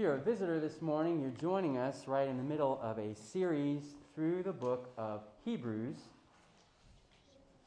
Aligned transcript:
you're 0.00 0.14
a 0.14 0.18
visitor 0.18 0.58
this 0.58 0.80
morning, 0.80 1.20
you're 1.20 1.30
joining 1.32 1.76
us 1.76 2.08
right 2.08 2.26
in 2.26 2.38
the 2.38 2.42
middle 2.42 2.80
of 2.82 2.96
a 2.96 3.14
series 3.14 3.82
through 4.14 4.42
the 4.42 4.52
book 4.52 4.90
of 4.96 5.20
Hebrews. 5.44 5.98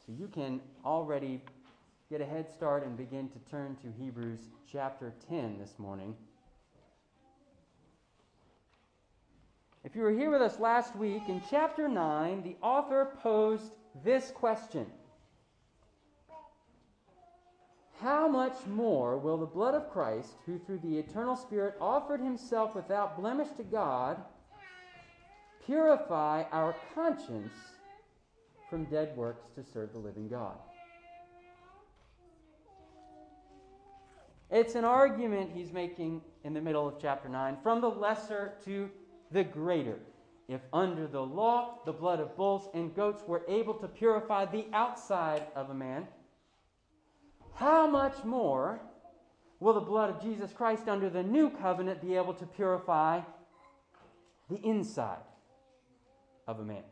So 0.04 0.13
you 0.18 0.28
can 0.28 0.59
already 0.84 1.41
get 2.09 2.21
a 2.21 2.25
head 2.25 2.52
start 2.52 2.88
and 2.88 2.98
begin 2.98 3.30
to 3.30 3.38
turn 3.52 3.75
to 3.84 4.04
Hebrews 4.04 4.39
chapter 4.70 5.14
10 5.30 5.59
this 5.59 5.77
morning. 5.77 6.16
If 9.84 9.95
you 9.95 10.02
were 10.02 10.11
here 10.11 10.31
with 10.31 10.41
us 10.41 10.59
last 10.59 10.95
week, 10.95 11.21
in 11.27 11.39
chapter 11.52 11.88
9, 11.88 12.41
the 12.41 12.55
author 12.63 13.11
posed 13.21 13.75
this 14.04 14.31
question 14.31 14.88
how 18.04 18.27
much 18.27 18.65
more 18.67 19.17
will 19.17 19.38
the 19.38 19.45
blood 19.45 19.73
of 19.73 19.89
Christ, 19.89 20.33
who 20.45 20.59
through 20.59 20.79
the 20.79 20.99
eternal 20.99 21.38
Spirit 21.38 21.75
offered 21.80 22.20
himself 22.20 22.75
without 22.75 23.17
blemish 23.17 23.48
to 23.55 23.63
God, 23.63 24.21
purify 25.66 26.44
our 26.52 26.75
conscience 26.94 27.53
from 28.70 28.84
dead 28.85 29.16
works 29.16 29.45
to 29.55 29.63
serve 29.63 29.94
the 29.94 29.99
living 29.99 30.27
God? 30.27 30.58
It's 34.52 34.75
an 34.75 34.83
argument 34.83 35.52
he's 35.55 35.72
making 35.72 36.22
in 36.44 36.53
the 36.53 36.61
middle 36.61 36.85
of 36.85 36.95
chapter 37.02 37.30
9 37.30 37.58
from 37.63 37.80
the 37.80 37.89
lesser 37.89 38.55
to 38.66 38.89
the 39.31 39.45
greater. 39.45 39.97
If 40.49 40.59
under 40.73 41.08
the 41.08 41.22
law 41.22 41.80
the 41.85 41.94
blood 41.94 42.20
of 42.20 42.35
bulls 42.35 42.67
and 42.73 42.94
goats 42.94 43.23
were 43.25 43.44
able 43.47 43.75
to 43.75 43.88
purify 43.88 44.45
the 44.45 44.66
outside 44.73 45.47
of 45.55 45.70
a 45.70 45.73
man, 45.73 46.05
how 47.55 47.88
much 47.88 48.23
more 48.23 48.80
will 49.59 49.73
the 49.73 49.80
blood 49.80 50.09
of 50.09 50.21
Jesus 50.21 50.52
Christ 50.52 50.88
under 50.88 51.09
the 51.09 51.23
new 51.23 51.49
covenant 51.49 52.02
be 52.02 52.16
able 52.16 52.34
to 52.34 52.45
purify 52.45 53.22
the 54.50 54.58
inside 54.58 55.23
of 56.47 56.59
a 56.59 56.63
man? 56.63 56.83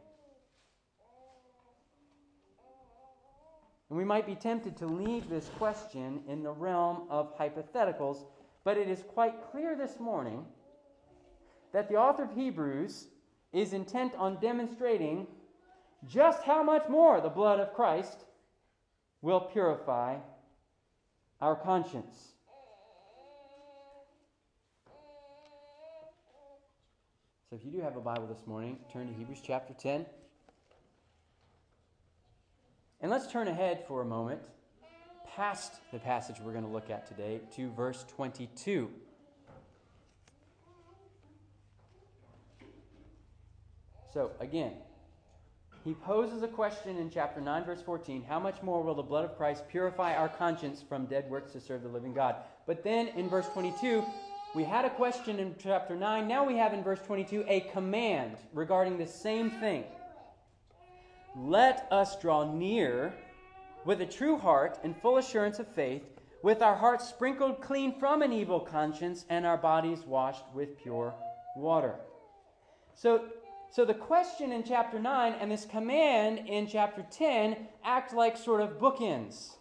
And 3.90 3.98
we 3.98 4.06
might 4.06 4.26
be 4.26 4.36
tempted 4.36 4.78
to 4.78 4.86
leave 4.86 5.30
this 5.30 5.50
question 5.58 6.22
in 6.28 6.44
the 6.44 6.52
realm 6.52 7.08
of 7.10 7.38
hypotheticals, 7.38 8.24
but 8.64 8.78
it 8.78 8.88
is 8.88 9.04
quite 9.04 9.52
clear 9.52 9.76
this 9.76 10.00
morning 10.00 10.46
that 11.74 11.90
the 11.90 11.96
author 11.96 12.24
of 12.24 12.34
Hebrews 12.34 13.08
is 13.52 13.74
intent 13.74 14.14
on 14.16 14.40
demonstrating 14.40 15.28
just 16.08 16.44
how 16.44 16.64
much 16.64 16.88
more 16.88 17.20
the 17.20 17.30
blood 17.30 17.60
of 17.60 17.74
Christ 17.74 18.24
will 19.22 19.42
purify 19.42 20.16
our 21.42 21.56
conscience. 21.56 22.16
So 27.50 27.56
if 27.56 27.66
you 27.66 27.72
do 27.72 27.82
have 27.82 27.98
a 27.98 28.00
Bible 28.00 28.28
this 28.28 28.46
morning, 28.46 28.78
turn 28.94 29.08
to 29.08 29.14
Hebrews 29.14 29.42
chapter 29.44 29.74
10. 29.74 30.06
And 33.02 33.10
let's 33.10 33.30
turn 33.32 33.48
ahead 33.48 33.84
for 33.88 34.02
a 34.02 34.06
moment 34.06 34.42
past 35.36 35.74
the 35.92 36.00
passage 36.00 36.38
we're 36.40 36.52
going 36.52 36.64
to 36.64 36.70
look 36.70 36.90
at 36.90 37.08
today 37.08 37.42
to 37.56 37.72
verse 37.72 38.06
22. 38.16 38.90
So, 44.14 44.32
again, 44.40 44.74
he 45.84 45.94
poses 45.96 46.44
a 46.44 46.48
question 46.48 46.98
in 46.98 47.10
chapter 47.10 47.42
9, 47.42 47.66
verse 47.66 47.82
14 47.82 48.24
How 48.28 48.40
much 48.40 48.62
more 48.62 48.84
will 48.84 48.94
the 48.94 49.02
blood 49.02 49.26
of 49.26 49.36
Christ 49.36 49.68
purify 49.68 50.16
our 50.16 50.30
conscience 50.30 50.84
from 50.88 51.06
dead 51.06 51.30
works 51.30 51.54
to 51.54 51.60
serve 51.60 51.82
the 51.82 51.90
living 51.90 52.14
God? 52.14 52.36
But 52.68 52.84
then 52.84 53.08
in 53.10 53.30
verse 53.30 53.48
22, 53.50 54.04
we 54.54 54.64
had 54.64 54.86
a 54.86 54.90
question 54.92 55.40
in 55.40 55.56
chapter 55.58 55.96
9. 55.96 56.28
Now 56.28 56.46
we 56.46 56.58
have 56.58 56.74
in 56.74 56.84
verse 56.84 57.00
22 57.06 57.46
a 57.48 57.62
command 57.72 58.38
regarding 58.54 58.98
the 58.98 59.08
same 59.08 59.50
thing. 59.50 59.86
Let 61.36 61.88
us 61.90 62.20
draw 62.20 62.54
near 62.54 63.14
with 63.86 64.02
a 64.02 64.06
true 64.06 64.38
heart 64.38 64.78
and 64.84 64.96
full 65.02 65.18
assurance 65.18 65.58
of 65.58 65.68
faith, 65.68 66.04
with 66.44 66.62
our 66.62 66.76
hearts 66.76 67.08
sprinkled 67.08 67.62
clean 67.62 67.98
from 68.00 68.22
an 68.22 68.32
evil 68.32 68.60
conscience 68.60 69.26
and 69.30 69.46
our 69.46 69.58
bodies 69.58 70.06
washed 70.06 70.46
with 70.54 70.78
pure 70.78 71.16
water. 71.56 71.96
So 72.94 73.26
so 73.72 73.86
the 73.86 73.94
question 73.94 74.52
in 74.52 74.64
chapter 74.64 75.00
9 75.00 75.36
and 75.40 75.50
this 75.50 75.64
command 75.64 76.40
in 76.40 76.68
chapter 76.68 77.06
10 77.10 77.56
act 77.86 78.14
like 78.14 78.36
sort 78.36 78.60
of 78.60 78.78
bookends. 78.78 79.56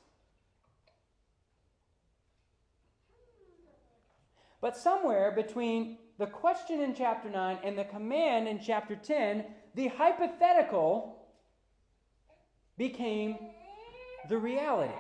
But 4.61 4.77
somewhere 4.77 5.31
between 5.31 5.99
the 6.19 6.27
question 6.27 6.81
in 6.81 6.93
chapter 6.95 7.31
9 7.31 7.59
and 7.63 7.79
the 7.79 7.85
command 7.85 8.49
in 8.49 8.61
chapter 8.61 8.97
10, 8.97 9.45
the 9.77 9.87
hypothetical 9.87 11.29
became 12.77 13.39
the 14.29 14.37
reality. 14.37 14.93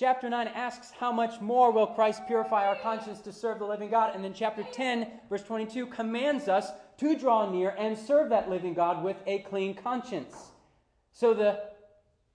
Chapter 0.00 0.30
9 0.30 0.48
asks, 0.48 0.92
How 0.92 1.12
much 1.12 1.42
more 1.42 1.70
will 1.72 1.88
Christ 1.88 2.26
purify 2.26 2.66
our 2.66 2.76
conscience 2.76 3.20
to 3.20 3.34
serve 3.34 3.58
the 3.58 3.66
living 3.66 3.90
God? 3.90 4.14
And 4.14 4.24
then 4.24 4.32
chapter 4.32 4.62
10, 4.62 5.06
verse 5.28 5.42
22, 5.42 5.88
commands 5.88 6.48
us 6.48 6.70
to 6.96 7.14
draw 7.14 7.50
near 7.50 7.74
and 7.78 7.98
serve 7.98 8.30
that 8.30 8.48
living 8.48 8.72
God 8.72 9.04
with 9.04 9.18
a 9.26 9.40
clean 9.40 9.74
conscience. 9.74 10.52
So 11.12 11.34
the 11.34 11.60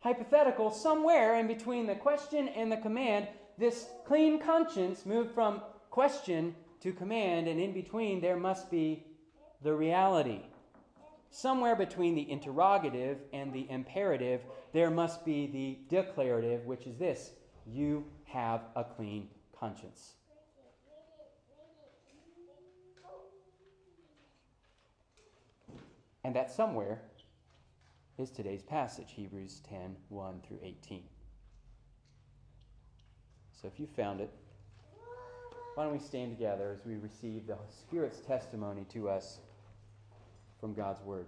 hypothetical, 0.02 0.70
somewhere 0.70 1.40
in 1.40 1.48
between 1.48 1.88
the 1.88 1.96
question 1.96 2.50
and 2.50 2.72
the 2.72 2.78
command, 2.78 3.30
this 3.58 3.88
clean 4.06 4.40
conscience 4.40 5.04
moved 5.04 5.32
from 5.32 5.64
question 5.90 6.54
to 6.82 6.94
command, 6.94 7.48
and 7.48 7.60
in 7.60 7.74
between 7.74 8.22
there 8.22 8.38
must 8.38 8.70
be 8.70 9.08
the 9.64 9.74
reality. 9.74 10.42
Somewhere 11.32 11.76
between 11.76 12.14
the 12.14 12.30
interrogative 12.30 13.18
and 13.34 13.52
the 13.52 13.68
imperative, 13.72 14.42
there 14.72 14.92
must 14.92 15.26
be 15.26 15.48
the 15.48 15.80
declarative, 15.90 16.64
which 16.68 16.86
is 16.86 17.00
this 17.00 17.32
you 17.66 18.06
have 18.26 18.62
a 18.76 18.84
clean 18.84 19.28
conscience. 19.58 20.14
And 26.24 26.36
that 26.36 26.52
somewhere 26.52 27.02
is 28.18 28.32
today's 28.32 28.64
passage, 28.64 29.12
Hebrews 29.16 29.62
10 29.70 29.96
1 30.10 30.42
through 30.48 30.60
18. 30.64 31.04
So 33.52 33.68
if 33.68 33.80
you 33.80 33.88
found 33.88 34.22
it, 34.22 34.32
why 35.76 35.84
don't 35.84 35.94
we 35.94 36.00
stand 36.00 36.36
together 36.36 36.78
as 36.80 36.86
we 36.86 36.96
receive 36.96 37.48
the 37.48 37.58
Spirit's 37.70 38.22
testimony 38.22 38.86
to 38.94 39.10
us 39.10 39.40
from 40.60 40.74
God's 40.74 41.02
Word? 41.02 41.28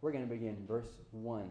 We're 0.00 0.12
going 0.12 0.28
to 0.28 0.32
begin 0.32 0.58
verse 0.68 0.98
1. 1.12 1.50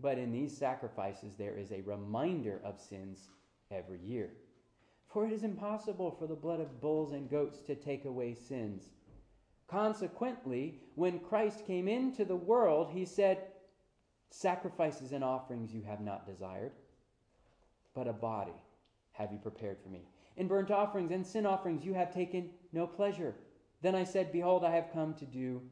But 0.00 0.18
in 0.18 0.30
these 0.30 0.56
sacrifices, 0.56 1.34
there 1.36 1.56
is 1.56 1.72
a 1.72 1.82
reminder 1.82 2.60
of 2.64 2.80
sins 2.80 3.28
every 3.70 4.00
year. 4.00 4.30
For 5.08 5.26
it 5.26 5.32
is 5.32 5.42
impossible 5.42 6.10
for 6.18 6.26
the 6.26 6.34
blood 6.34 6.60
of 6.60 6.80
bulls 6.80 7.12
and 7.12 7.30
goats 7.30 7.60
to 7.62 7.74
take 7.74 8.04
away 8.04 8.34
sins. 8.34 8.90
Consequently, 9.66 10.80
when 10.94 11.18
Christ 11.18 11.66
came 11.66 11.88
into 11.88 12.24
the 12.24 12.36
world, 12.36 12.90
he 12.92 13.04
said, 13.04 13.38
Sacrifices 14.30 15.12
and 15.12 15.24
offerings 15.24 15.72
you 15.72 15.82
have 15.82 16.00
not 16.00 16.26
desired, 16.26 16.72
but 17.94 18.06
a 18.06 18.12
body 18.12 18.52
have 19.12 19.32
you 19.32 19.38
prepared 19.38 19.78
for 19.82 19.88
me. 19.88 20.02
In 20.36 20.46
burnt 20.46 20.70
offerings 20.70 21.10
and 21.10 21.26
sin 21.26 21.46
offerings 21.46 21.84
you 21.84 21.94
have 21.94 22.12
taken 22.12 22.50
no 22.72 22.86
pleasure. 22.86 23.34
Then 23.82 23.94
I 23.94 24.04
said, 24.04 24.30
Behold, 24.30 24.64
I 24.64 24.70
have 24.70 24.92
come 24.92 25.14
to 25.14 25.24
do 25.24 25.62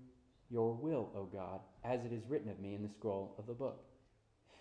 your 0.50 0.74
will, 0.74 1.10
O 1.14 1.24
God, 1.24 1.60
as 1.84 2.04
it 2.04 2.12
is 2.12 2.28
written 2.28 2.50
of 2.50 2.60
me 2.60 2.74
in 2.74 2.82
the 2.82 2.88
scroll 2.88 3.34
of 3.38 3.46
the 3.46 3.52
book. 3.52 3.84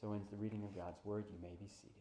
So 0.00 0.12
ends 0.12 0.28
the 0.28 0.36
reading 0.36 0.62
of 0.62 0.76
God's 0.76 0.98
word. 1.04 1.24
You 1.30 1.38
may 1.40 1.54
be 1.58 1.66
seated. 1.68 1.92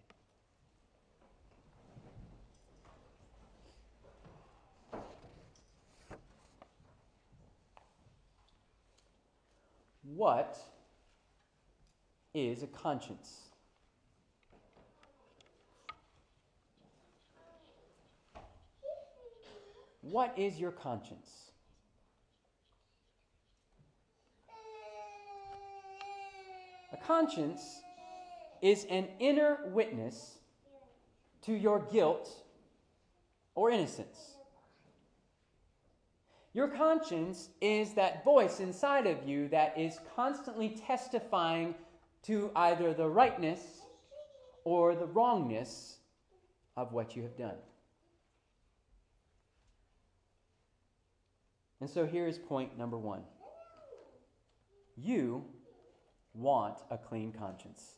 What 10.03 10.57
is 12.33 12.63
a 12.63 12.67
conscience? 12.67 13.49
What 20.01 20.33
is 20.37 20.59
your 20.59 20.71
conscience? 20.71 21.51
A 26.93 26.97
conscience 26.97 27.81
is 28.65 28.87
an 28.89 29.07
inner 29.19 29.59
witness 29.67 30.39
to 31.43 31.53
your 31.53 31.85
guilt 31.91 32.27
or 33.53 33.69
innocence. 33.69 34.37
Your 36.51 36.69
conscience 36.69 37.49
is 37.61 37.93
that 37.93 38.23
voice 38.23 38.59
inside 38.59 39.05
of 39.05 39.27
you 39.27 39.49
that 39.49 39.77
is 39.77 39.99
constantly 40.15 40.69
testifying 40.69 41.75
to 42.23 42.49
either 42.55 42.91
the 42.91 43.07
rightness 43.07 43.61
or 44.63 44.95
the 44.95 45.05
wrongness 45.05 45.97
of 46.75 46.91
what 46.91 47.15
you 47.15 47.21
have 47.21 47.37
done. 47.37 47.57
And 51.81 51.87
so 51.87 52.07
here 52.07 52.27
is 52.27 52.39
point 52.39 52.79
number 52.79 52.97
one 52.97 53.21
you 54.97 55.45
want 56.33 56.79
a 56.89 56.97
clean 56.97 57.31
conscience. 57.31 57.97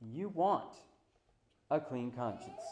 You 0.00 0.28
want 0.28 0.74
a 1.70 1.80
clean 1.80 2.10
conscience. 2.12 2.62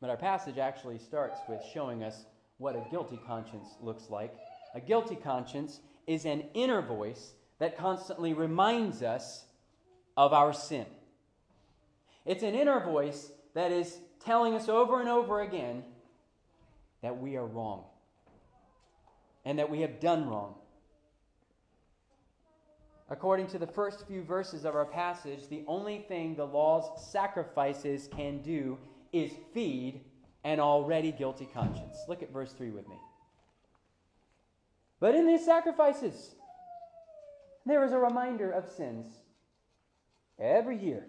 But 0.00 0.10
our 0.10 0.16
passage 0.16 0.58
actually 0.58 0.98
starts 0.98 1.40
with 1.48 1.60
showing 1.72 2.04
us 2.04 2.24
what 2.58 2.76
a 2.76 2.84
guilty 2.90 3.18
conscience 3.26 3.68
looks 3.80 4.10
like. 4.10 4.34
A 4.74 4.80
guilty 4.80 5.16
conscience 5.16 5.80
is 6.06 6.24
an 6.24 6.44
inner 6.54 6.82
voice 6.82 7.32
that 7.58 7.76
constantly 7.76 8.32
reminds 8.32 9.02
us 9.02 9.44
of 10.16 10.32
our 10.32 10.52
sin. 10.52 10.86
It's 12.24 12.42
an 12.42 12.54
inner 12.54 12.80
voice 12.80 13.32
that 13.54 13.72
is 13.72 13.98
telling 14.24 14.54
us 14.54 14.68
over 14.68 15.00
and 15.00 15.08
over 15.08 15.40
again 15.40 15.82
that 17.02 17.18
we 17.18 17.36
are 17.36 17.46
wrong 17.46 17.84
and 19.44 19.58
that 19.58 19.70
we 19.70 19.80
have 19.80 20.00
done 20.00 20.28
wrong. 20.28 20.54
According 23.10 23.46
to 23.48 23.58
the 23.58 23.66
first 23.66 24.06
few 24.06 24.22
verses 24.22 24.64
of 24.64 24.74
our 24.74 24.84
passage, 24.84 25.48
the 25.48 25.64
only 25.66 26.04
thing 26.08 26.34
the 26.34 26.44
law's 26.44 27.10
sacrifices 27.10 28.08
can 28.14 28.42
do 28.42 28.78
is 29.12 29.32
feed 29.54 30.02
an 30.44 30.60
already 30.60 31.12
guilty 31.12 31.48
conscience. 31.52 31.96
Look 32.06 32.22
at 32.22 32.32
verse 32.32 32.52
3 32.52 32.70
with 32.70 32.86
me. 32.86 32.96
But 35.00 35.14
in 35.14 35.26
these 35.26 35.44
sacrifices, 35.44 36.34
there 37.64 37.84
is 37.84 37.92
a 37.92 37.98
reminder 37.98 38.50
of 38.50 38.68
sins 38.68 39.06
every 40.38 40.76
year. 40.76 41.06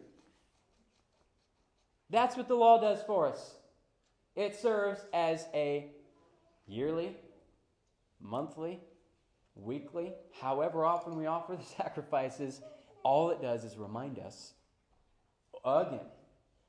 That's 2.10 2.38
what 2.38 2.48
the 2.48 2.56
law 2.56 2.80
does 2.80 3.04
for 3.04 3.28
us. 3.28 3.56
It 4.36 4.56
serves 4.56 5.02
as 5.14 5.48
a 5.54 5.92
yearly, 6.66 7.16
monthly, 8.22 8.80
weekly, 9.64 10.14
however 10.42 10.86
often 10.86 11.16
we 11.16 11.26
offer 11.26 11.56
the 11.56 11.66
sacrifices, 11.78 12.62
all 13.04 13.30
it 13.32 13.42
does 13.42 13.64
is 13.64 13.78
remind 13.78 14.20
us 14.20 14.54
again 15.66 16.06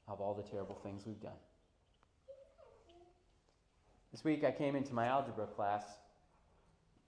of 0.08 0.20
all 0.20 0.34
the 0.34 0.42
terrible 0.42 0.75
things 0.82 1.04
we've 1.06 1.20
done. 1.20 1.32
This 4.12 4.25
week 4.25 4.42
I 4.42 4.50
came 4.50 4.75
into 4.75 4.92
my 4.92 5.06
algebra 5.06 5.46
class, 5.46 5.84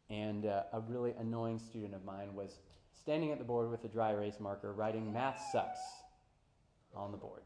and 0.09 0.47
uh, 0.47 0.63
a 0.73 0.81
really 0.81 1.15
annoying 1.19 1.59
student 1.59 1.95
of 1.95 2.05
mine 2.05 2.35
was 2.35 2.61
standing 2.93 3.33
at 3.33 3.39
the 3.39 3.45
board 3.45 3.71
with 3.71 3.85
a 3.85 3.89
dry 3.89 4.13
erase 4.13 4.39
marker 4.39 4.73
writing 4.73 5.13
math 5.13 5.43
sucks 5.51 5.81
on 6.95 7.11
the 7.11 7.17
board. 7.17 7.43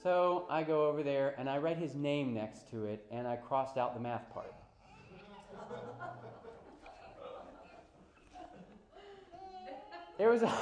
So 0.00 0.46
I 0.48 0.62
go 0.62 0.86
over 0.86 1.02
there 1.02 1.34
and 1.38 1.50
I 1.50 1.58
write 1.58 1.76
his 1.76 1.96
name 1.96 2.32
next 2.32 2.70
to 2.70 2.84
it 2.84 3.04
and 3.10 3.26
I 3.26 3.34
crossed 3.34 3.76
out 3.76 3.94
the 3.94 4.00
math 4.00 4.32
part. 4.32 4.54
It 10.18 10.26
was 10.26 10.42
a 10.42 10.52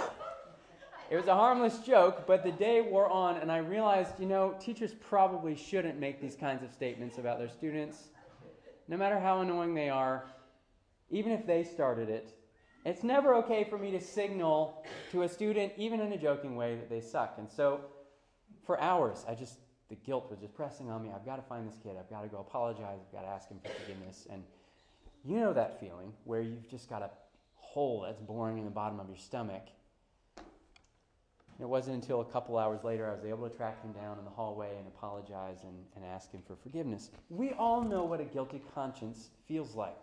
it 1.11 1.17
was 1.17 1.29
a 1.29 1.35
harmless 1.35 1.79
joke, 1.79 2.27
but 2.27 2.43
the 2.43 2.53
day 2.53 2.81
wore 2.81 3.09
on 3.09 3.37
and 3.37 3.51
I 3.51 3.59
realized, 3.59 4.19
you 4.19 4.27
know, 4.27 4.55
teachers 4.61 4.93
probably 4.93 5.55
shouldn't 5.55 5.99
make 5.99 6.21
these 6.21 6.37
kinds 6.37 6.63
of 6.63 6.73
statements 6.73 7.19
about 7.19 7.39
their 7.39 7.49
students. 7.49 8.09
No 8.89 8.97
matter 8.97 9.19
how 9.19 9.41
annoying 9.41 9.75
they 9.75 9.89
are, 9.89 10.27
even 11.11 11.33
if 11.33 11.47
they 11.47 11.63
started 11.63 12.09
it, 12.09 12.35
it's 12.85 13.03
never 13.03 13.35
okay 13.35 13.65
for 13.65 13.79
me 13.79 13.91
to 13.93 14.01
signal 14.01 14.85
to 15.11 15.23
a 15.23 15.29
student, 15.29 15.73
even 15.77 16.01
in 16.01 16.13
a 16.13 16.17
joking 16.17 16.55
way, 16.55 16.77
that 16.77 16.89
they 16.89 17.01
suck. 17.01 17.35
And 17.39 17.51
so 17.51 17.81
for 18.65 18.81
hours, 18.81 19.25
I 19.29 19.35
just, 19.35 19.59
the 19.89 19.97
guilt 19.97 20.31
was 20.31 20.39
just 20.39 20.55
pressing 20.55 20.89
on 20.89 21.03
me. 21.03 21.11
I've 21.15 21.27
got 21.27 21.37
to 21.37 21.43
find 21.43 21.69
this 21.69 21.77
kid. 21.83 21.97
I've 21.99 22.09
got 22.09 22.23
to 22.23 22.29
go 22.29 22.39
apologize. 22.39 22.99
I've 23.05 23.13
got 23.13 23.23
to 23.23 23.29
ask 23.29 23.49
him 23.49 23.59
for 23.65 23.71
forgiveness. 23.71 24.29
And 24.31 24.45
you 25.27 25.41
know 25.41 25.53
that 25.53 25.81
feeling 25.81 26.13
where 26.25 26.41
you've 26.41 26.69
just 26.69 26.89
got 26.89 27.03
a 27.03 27.11
hole 27.57 28.03
that's 28.03 28.21
boring 28.21 28.59
in 28.59 28.65
the 28.65 28.71
bottom 28.71 29.01
of 29.01 29.09
your 29.09 29.19
stomach. 29.19 29.65
It 31.59 31.67
wasn't 31.67 31.97
until 31.97 32.21
a 32.21 32.25
couple 32.25 32.59
hours 32.59 32.85
later 32.85 33.09
I 33.11 33.15
was 33.15 33.25
able 33.25 33.49
to 33.49 33.57
track 33.57 33.83
him 33.83 33.93
down 33.93 34.19
in 34.19 34.25
the 34.25 34.31
hallway 34.31 34.77
and 34.79 34.87
apologize 34.87 35.59
and, 35.65 35.75
and 35.97 36.05
ask 36.05 36.31
him 36.31 36.43
for 36.47 36.55
forgiveness. 36.55 37.11
We 37.31 37.53
all 37.53 37.83
know 37.83 38.05
what 38.05 38.21
a 38.21 38.25
guilty 38.25 38.63
conscience 38.75 39.31
feels 39.49 39.75
like. 39.75 39.97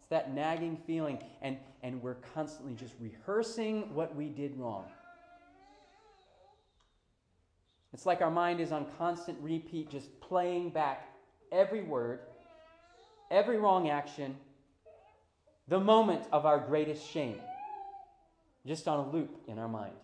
It's 0.00 0.08
that 0.10 0.34
nagging 0.34 0.76
feeling, 0.86 1.18
and, 1.42 1.56
and 1.82 2.02
we're 2.02 2.16
constantly 2.34 2.74
just 2.74 2.94
rehearsing 3.00 3.94
what 3.94 4.14
we 4.14 4.28
did 4.28 4.58
wrong. 4.58 4.84
It's 7.94 8.04
like 8.04 8.20
our 8.20 8.30
mind 8.30 8.60
is 8.60 8.72
on 8.72 8.86
constant 8.98 9.38
repeat, 9.40 9.88
just 9.88 10.20
playing 10.20 10.70
back 10.70 11.08
every 11.52 11.84
word, 11.84 12.20
every 13.34 13.58
wrong 13.58 13.90
action, 13.90 14.36
the 15.68 15.80
moment 15.80 16.24
of 16.32 16.46
our 16.46 16.58
greatest 16.58 17.10
shame, 17.10 17.40
just 18.66 18.86
on 18.86 19.00
a 19.00 19.10
loop 19.10 19.42
in 19.48 19.58
our 19.58 19.68
mind. 19.68 19.94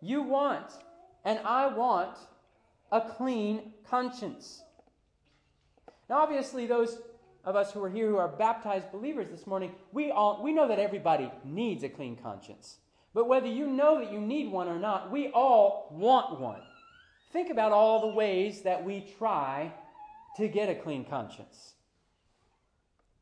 You 0.00 0.22
want, 0.22 0.70
and 1.24 1.38
I 1.44 1.66
want, 1.66 2.16
a 2.92 3.00
clean 3.00 3.72
conscience. 3.88 4.62
Now, 6.08 6.18
obviously, 6.18 6.66
those 6.66 6.98
of 7.44 7.56
us 7.56 7.72
who 7.72 7.82
are 7.82 7.90
here 7.90 8.08
who 8.08 8.16
are 8.16 8.28
baptized 8.28 8.92
believers 8.92 9.28
this 9.30 9.46
morning, 9.46 9.72
we, 9.92 10.10
all, 10.10 10.42
we 10.42 10.52
know 10.52 10.68
that 10.68 10.78
everybody 10.78 11.30
needs 11.44 11.82
a 11.82 11.88
clean 11.88 12.16
conscience. 12.16 12.76
But 13.14 13.26
whether 13.28 13.46
you 13.46 13.66
know 13.66 13.98
that 13.98 14.12
you 14.12 14.20
need 14.20 14.50
one 14.50 14.68
or 14.68 14.78
not, 14.78 15.10
we 15.10 15.28
all 15.28 15.88
want 15.90 16.40
one. 16.40 16.62
Think 17.32 17.50
about 17.50 17.72
all 17.72 18.00
the 18.00 18.14
ways 18.14 18.62
that 18.62 18.84
we 18.84 19.12
try 19.18 19.72
to 20.36 20.48
get 20.48 20.68
a 20.68 20.74
clean 20.74 21.04
conscience. 21.04 21.74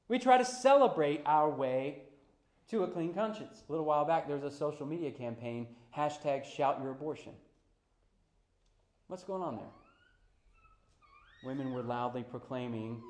We 0.09 0.19
try 0.19 0.39
to 0.39 0.45
celebrate 0.45 1.23
our 1.27 1.49
way 1.51 2.03
to 2.71 2.85
a 2.85 2.89
clean 2.89 3.15
conscience. 3.15 3.63
A 3.69 3.73
little 3.73 3.85
while 3.85 4.05
back, 4.05 4.27
there 4.27 4.37
was 4.37 4.53
a 4.53 4.57
social 4.57 4.87
media 4.87 5.11
campaign, 5.11 5.67
hashtag 5.97 6.45
shout 6.45 6.81
your 6.83 6.91
abortion. 6.91 7.33
What's 9.09 9.25
going 9.25 9.43
on 9.43 9.57
there? 9.57 9.71
Women 11.45 11.73
were 11.73 11.83
loudly 11.83 12.23
proclaiming 12.23 13.03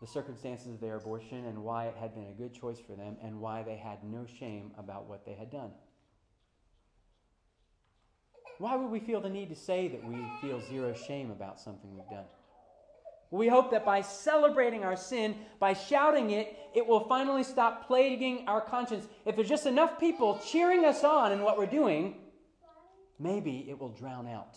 the 0.00 0.06
circumstances 0.06 0.68
of 0.68 0.80
their 0.80 0.96
abortion 0.96 1.46
and 1.46 1.62
why 1.62 1.86
it 1.86 1.96
had 1.96 2.14
been 2.14 2.26
a 2.26 2.32
good 2.32 2.52
choice 2.52 2.78
for 2.78 2.94
them 2.94 3.16
and 3.22 3.40
why 3.40 3.62
they 3.62 3.76
had 3.76 4.02
no 4.02 4.26
shame 4.26 4.72
about 4.76 5.06
what 5.06 5.24
they 5.24 5.34
had 5.34 5.50
done. 5.50 5.70
Why 8.58 8.76
would 8.76 8.90
we 8.90 9.00
feel 9.00 9.20
the 9.20 9.28
need 9.28 9.48
to 9.50 9.56
say 9.56 9.88
that 9.88 10.04
we 10.04 10.24
feel 10.40 10.60
zero 10.68 10.94
shame 10.94 11.30
about 11.30 11.60
something 11.60 11.94
we've 11.94 12.08
done? 12.08 12.26
We 13.34 13.48
hope 13.48 13.72
that 13.72 13.84
by 13.84 14.00
celebrating 14.00 14.84
our 14.84 14.94
sin, 14.94 15.34
by 15.58 15.72
shouting 15.72 16.30
it, 16.30 16.56
it 16.72 16.86
will 16.86 17.00
finally 17.08 17.42
stop 17.42 17.84
plaguing 17.88 18.44
our 18.46 18.60
conscience. 18.60 19.08
If 19.26 19.34
there's 19.34 19.48
just 19.48 19.66
enough 19.66 19.98
people 19.98 20.40
cheering 20.46 20.84
us 20.84 21.02
on 21.02 21.32
in 21.32 21.40
what 21.42 21.58
we're 21.58 21.66
doing, 21.66 22.14
maybe 23.18 23.66
it 23.68 23.76
will 23.76 23.88
drown 23.88 24.28
out 24.28 24.56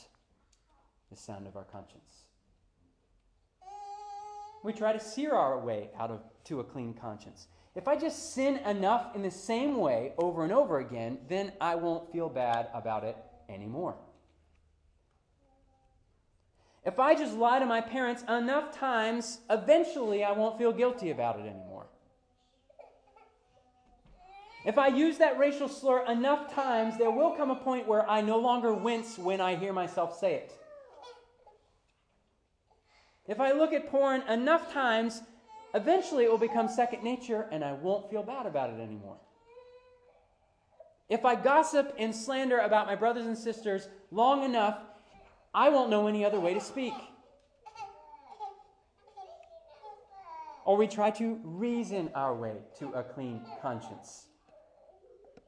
the 1.09 1.17
sound 1.17 1.47
of 1.47 1.55
our 1.55 1.63
conscience. 1.63 2.25
We 4.63 4.73
try 4.73 4.93
to 4.93 4.99
sear 4.99 5.33
our 5.33 5.59
way 5.59 5.89
out 5.99 6.11
of 6.11 6.21
to 6.43 6.59
a 6.59 6.63
clean 6.63 6.93
conscience. 6.93 7.47
If 7.73 7.87
I 7.87 7.95
just 7.95 8.35
sin 8.35 8.57
enough 8.57 9.15
in 9.15 9.23
the 9.23 9.31
same 9.31 9.77
way 9.77 10.13
over 10.19 10.43
and 10.43 10.53
over 10.53 10.77
again, 10.77 11.17
then 11.27 11.51
I 11.59 11.73
won't 11.73 12.11
feel 12.11 12.29
bad 12.29 12.67
about 12.75 13.03
it 13.03 13.17
anymore. 13.49 13.95
If 16.87 17.01
I 17.01 17.15
just 17.15 17.35
lie 17.35 17.59
to 17.59 17.65
my 17.65 17.81
parents 17.81 18.23
enough 18.29 18.71
times, 18.71 19.41
eventually 19.49 20.23
I 20.23 20.31
won't 20.31 20.57
feel 20.57 20.71
guilty 20.71 21.11
about 21.11 21.37
it 21.37 21.41
anymore. 21.41 21.87
If 24.65 24.77
I 24.77 24.87
use 24.87 25.17
that 25.17 25.37
racial 25.37 25.67
slur 25.67 26.05
enough 26.05 26.53
times, 26.53 26.97
there 26.97 27.11
will 27.11 27.31
come 27.31 27.51
a 27.51 27.55
point 27.55 27.89
where 27.89 28.09
I 28.09 28.21
no 28.21 28.37
longer 28.37 28.73
wince 28.73 29.17
when 29.17 29.41
I 29.41 29.57
hear 29.57 29.73
myself 29.73 30.17
say 30.17 30.35
it. 30.35 30.53
If 33.27 33.41
I 33.41 33.51
look 33.51 33.73
at 33.73 33.91
porn 33.91 34.21
enough 34.21 34.71
times, 34.71 35.23
eventually 35.73 36.23
it 36.23 36.31
will 36.31 36.37
become 36.37 36.69
second 36.69 37.03
nature 37.03 37.49
and 37.51 37.65
I 37.65 37.73
won't 37.73 38.09
feel 38.09 38.23
bad 38.23 38.45
about 38.45 38.69
it 38.69 38.79
anymore. 38.79 39.17
If 41.09 41.25
I 41.25 41.35
gossip 41.35 41.93
and 41.99 42.15
slander 42.15 42.59
about 42.59 42.87
my 42.87 42.95
brothers 42.95 43.25
and 43.25 43.37
sisters 43.37 43.89
long 44.09 44.45
enough, 44.45 44.79
I 45.57 45.69
won't 45.69 45.89
know 45.89 46.05
any 46.05 46.23
other 46.23 46.39
way 46.39 46.53
to 46.53 46.61
speak. 46.61 46.93
Or 50.65 50.77
we 50.77 50.85
try 50.85 51.09
to 51.09 51.39
reason 51.43 52.11
our 52.13 52.35
way 52.35 52.57
to 52.77 52.91
a 52.91 53.01
clean 53.01 53.41
conscience. 53.59 54.27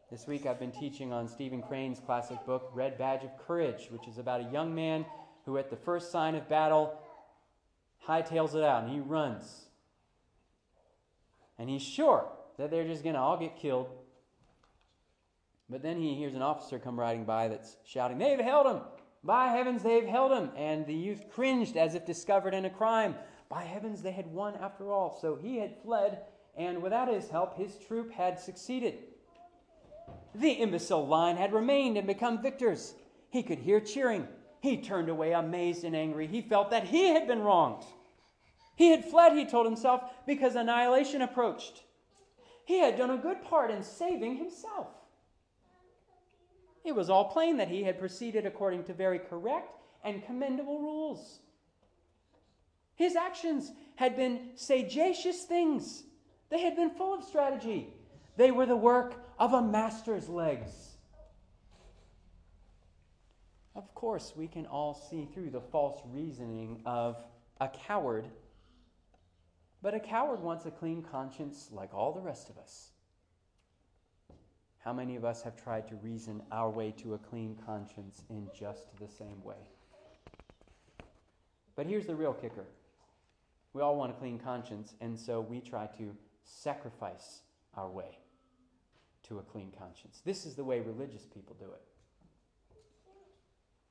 This 0.09 0.25
week 0.25 0.47
I've 0.47 0.59
been 0.59 0.71
teaching 0.71 1.13
on 1.13 1.27
Stephen 1.27 1.61
Crane's 1.61 1.99
classic 1.99 2.43
book, 2.43 2.71
Red 2.73 2.97
Badge 2.97 3.23
of 3.23 3.37
Courage, 3.37 3.89
which 3.91 4.07
is 4.07 4.17
about 4.17 4.41
a 4.41 4.51
young 4.51 4.73
man 4.73 5.05
who, 5.45 5.59
at 5.59 5.69
the 5.69 5.77
first 5.77 6.11
sign 6.11 6.33
of 6.33 6.49
battle, 6.49 6.99
hightails 8.07 8.55
it 8.55 8.63
out 8.63 8.85
and 8.85 8.91
he 8.91 8.99
runs. 9.01 9.67
And 11.59 11.69
he's 11.69 11.83
sure 11.83 12.27
that 12.57 12.71
they're 12.71 12.87
just 12.87 13.03
going 13.03 13.13
to 13.13 13.21
all 13.21 13.37
get 13.37 13.57
killed 13.57 13.89
but 15.69 15.83
then 15.83 15.97
he 16.01 16.15
hears 16.15 16.33
an 16.33 16.41
officer 16.41 16.79
come 16.79 16.99
riding 16.99 17.25
by 17.25 17.47
that's 17.47 17.77
shouting, 17.85 18.17
They've 18.17 18.39
held 18.39 18.65
him! 18.65 18.81
By 19.23 19.47
heavens, 19.47 19.83
they've 19.83 20.07
held 20.07 20.31
him! 20.31 20.51
And 20.55 20.85
the 20.85 20.95
youth 20.95 21.25
cringed 21.29 21.75
as 21.75 21.95
if 21.95 22.05
discovered 22.05 22.53
in 22.53 22.65
a 22.65 22.69
crime. 22.69 23.15
By 23.49 23.63
heavens, 23.63 24.01
they 24.01 24.11
had 24.11 24.27
won 24.27 24.55
after 24.55 24.91
all. 24.91 25.17
So 25.19 25.35
he 25.35 25.57
had 25.57 25.81
fled, 25.81 26.21
and 26.55 26.81
without 26.81 27.07
his 27.07 27.29
help, 27.29 27.57
his 27.57 27.77
troop 27.77 28.11
had 28.11 28.39
succeeded. 28.39 28.99
The 30.35 30.51
imbecile 30.51 31.05
line 31.05 31.35
had 31.35 31.53
remained 31.53 31.97
and 31.97 32.07
become 32.07 32.41
victors. 32.41 32.93
He 33.29 33.43
could 33.43 33.59
hear 33.59 33.79
cheering. 33.79 34.27
He 34.61 34.77
turned 34.77 35.09
away 35.09 35.33
amazed 35.33 35.83
and 35.83 35.95
angry. 35.95 36.27
He 36.27 36.41
felt 36.41 36.69
that 36.71 36.85
he 36.85 37.07
had 37.07 37.27
been 37.27 37.41
wronged. 37.41 37.83
He 38.75 38.91
had 38.91 39.05
fled, 39.05 39.33
he 39.33 39.45
told 39.45 39.65
himself, 39.65 40.03
because 40.25 40.55
annihilation 40.55 41.21
approached. 41.21 41.83
He 42.65 42.79
had 42.79 42.97
done 42.97 43.09
a 43.09 43.17
good 43.17 43.41
part 43.43 43.71
in 43.71 43.83
saving 43.83 44.37
himself. 44.37 44.87
It 46.89 46.95
was 46.95 47.11
all 47.11 47.25
plain 47.25 47.57
that 47.57 47.67
he 47.67 47.83
had 47.83 47.99
proceeded 47.99 48.47
according 48.47 48.85
to 48.85 48.95
very 48.95 49.19
correct 49.19 49.77
and 50.03 50.25
commendable 50.25 50.79
rules. 50.79 51.37
His 52.95 53.15
actions 53.15 53.71
had 53.95 54.15
been 54.15 54.49
sagacious 54.55 55.43
things, 55.43 56.01
they 56.49 56.61
had 56.61 56.75
been 56.75 56.89
full 56.89 57.13
of 57.13 57.23
strategy. 57.23 57.93
They 58.37 58.49
were 58.49 58.65
the 58.65 58.75
work 58.75 59.13
of 59.37 59.53
a 59.53 59.61
master's 59.61 60.27
legs. 60.27 60.71
Of 63.75 63.93
course, 63.93 64.33
we 64.35 64.47
can 64.47 64.65
all 64.65 64.95
see 64.95 65.29
through 65.31 65.51
the 65.51 65.61
false 65.61 66.01
reasoning 66.07 66.81
of 66.87 67.17
a 67.61 67.67
coward, 67.67 68.25
but 69.83 69.93
a 69.93 69.99
coward 69.99 70.39
wants 70.39 70.65
a 70.65 70.71
clean 70.71 71.03
conscience 71.03 71.69
like 71.71 71.93
all 71.93 72.13
the 72.13 72.19
rest 72.19 72.49
of 72.49 72.57
us. 72.57 72.93
How 74.79 74.93
many 74.93 75.15
of 75.15 75.25
us 75.25 75.41
have 75.43 75.61
tried 75.61 75.87
to 75.89 75.95
reason 75.95 76.41
our 76.51 76.69
way 76.69 76.91
to 76.97 77.13
a 77.13 77.17
clean 77.17 77.57
conscience 77.65 78.23
in 78.29 78.47
just 78.57 78.85
the 78.99 79.07
same 79.07 79.43
way? 79.43 79.67
But 81.75 81.85
here's 81.85 82.05
the 82.05 82.15
real 82.15 82.33
kicker 82.33 82.65
we 83.73 83.81
all 83.81 83.95
want 83.95 84.11
a 84.11 84.15
clean 84.15 84.39
conscience, 84.39 84.95
and 84.99 85.19
so 85.19 85.41
we 85.41 85.59
try 85.59 85.87
to 85.97 86.15
sacrifice 86.43 87.41
our 87.75 87.89
way 87.89 88.17
to 89.23 89.37
a 89.37 89.43
clean 89.43 89.71
conscience. 89.77 90.21
This 90.25 90.45
is 90.45 90.55
the 90.55 90.63
way 90.63 90.79
religious 90.79 91.25
people 91.25 91.55
do 91.59 91.65
it. 91.65 91.81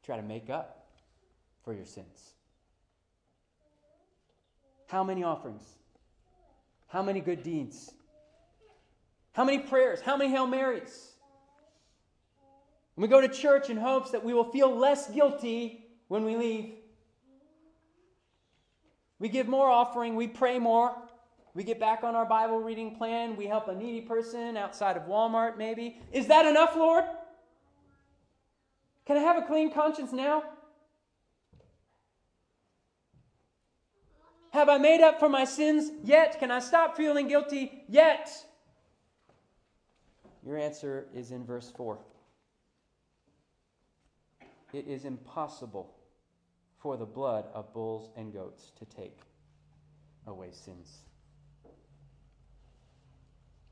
Try 0.02 0.16
to 0.16 0.22
make 0.22 0.50
up 0.50 0.86
for 1.62 1.72
your 1.72 1.84
sins. 1.84 2.32
How 4.88 5.04
many 5.04 5.22
offerings? 5.22 5.62
How 6.88 7.02
many 7.02 7.20
good 7.20 7.42
deeds? 7.42 7.92
How 9.38 9.44
many 9.44 9.60
prayers? 9.60 10.00
How 10.00 10.16
many 10.16 10.32
Hail 10.32 10.48
Marys? 10.48 11.12
And 12.96 13.02
we 13.02 13.06
go 13.06 13.20
to 13.20 13.28
church 13.28 13.70
in 13.70 13.76
hopes 13.76 14.10
that 14.10 14.24
we 14.24 14.34
will 14.34 14.50
feel 14.50 14.76
less 14.76 15.08
guilty 15.08 15.86
when 16.08 16.24
we 16.24 16.34
leave. 16.34 16.72
We 19.20 19.28
give 19.28 19.46
more 19.46 19.70
offering, 19.70 20.16
we 20.16 20.26
pray 20.26 20.58
more, 20.58 20.92
we 21.54 21.62
get 21.62 21.78
back 21.78 22.02
on 22.02 22.16
our 22.16 22.24
Bible 22.24 22.58
reading 22.58 22.96
plan, 22.96 23.36
we 23.36 23.46
help 23.46 23.68
a 23.68 23.76
needy 23.76 24.00
person 24.00 24.56
outside 24.56 24.96
of 24.96 25.04
Walmart, 25.04 25.56
maybe. 25.56 26.00
Is 26.10 26.26
that 26.26 26.44
enough, 26.44 26.74
Lord? 26.74 27.04
Can 29.06 29.18
I 29.18 29.20
have 29.20 29.36
a 29.36 29.46
clean 29.46 29.72
conscience 29.72 30.12
now? 30.12 30.42
Have 34.50 34.68
I 34.68 34.78
made 34.78 35.00
up 35.00 35.20
for 35.20 35.28
my 35.28 35.44
sins 35.44 35.92
yet? 36.02 36.40
Can 36.40 36.50
I 36.50 36.58
stop 36.58 36.96
feeling 36.96 37.28
guilty 37.28 37.84
yet? 37.88 38.28
Your 40.44 40.56
answer 40.56 41.06
is 41.14 41.30
in 41.30 41.44
verse 41.44 41.72
4. 41.76 41.98
It 44.72 44.86
is 44.86 45.04
impossible 45.04 45.94
for 46.78 46.96
the 46.96 47.06
blood 47.06 47.46
of 47.54 47.72
bulls 47.72 48.10
and 48.16 48.32
goats 48.32 48.72
to 48.78 48.84
take 48.84 49.18
away 50.26 50.50
sins. 50.52 51.02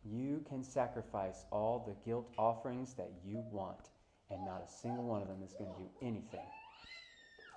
You 0.05 0.45
can 0.49 0.63
sacrifice 0.63 1.45
all 1.51 1.85
the 1.87 1.97
guilt 2.09 2.33
offerings 2.39 2.95
that 2.95 3.11
you 3.25 3.43
want, 3.51 3.91
and 4.31 4.45
not 4.45 4.63
a 4.67 4.71
single 4.71 5.05
one 5.05 5.23
of 5.23 5.29
them 5.29 5.43
is 5.45 5.53
going 5.53 5.73
to 5.73 5.79
do 5.79 5.89
anything 6.01 6.47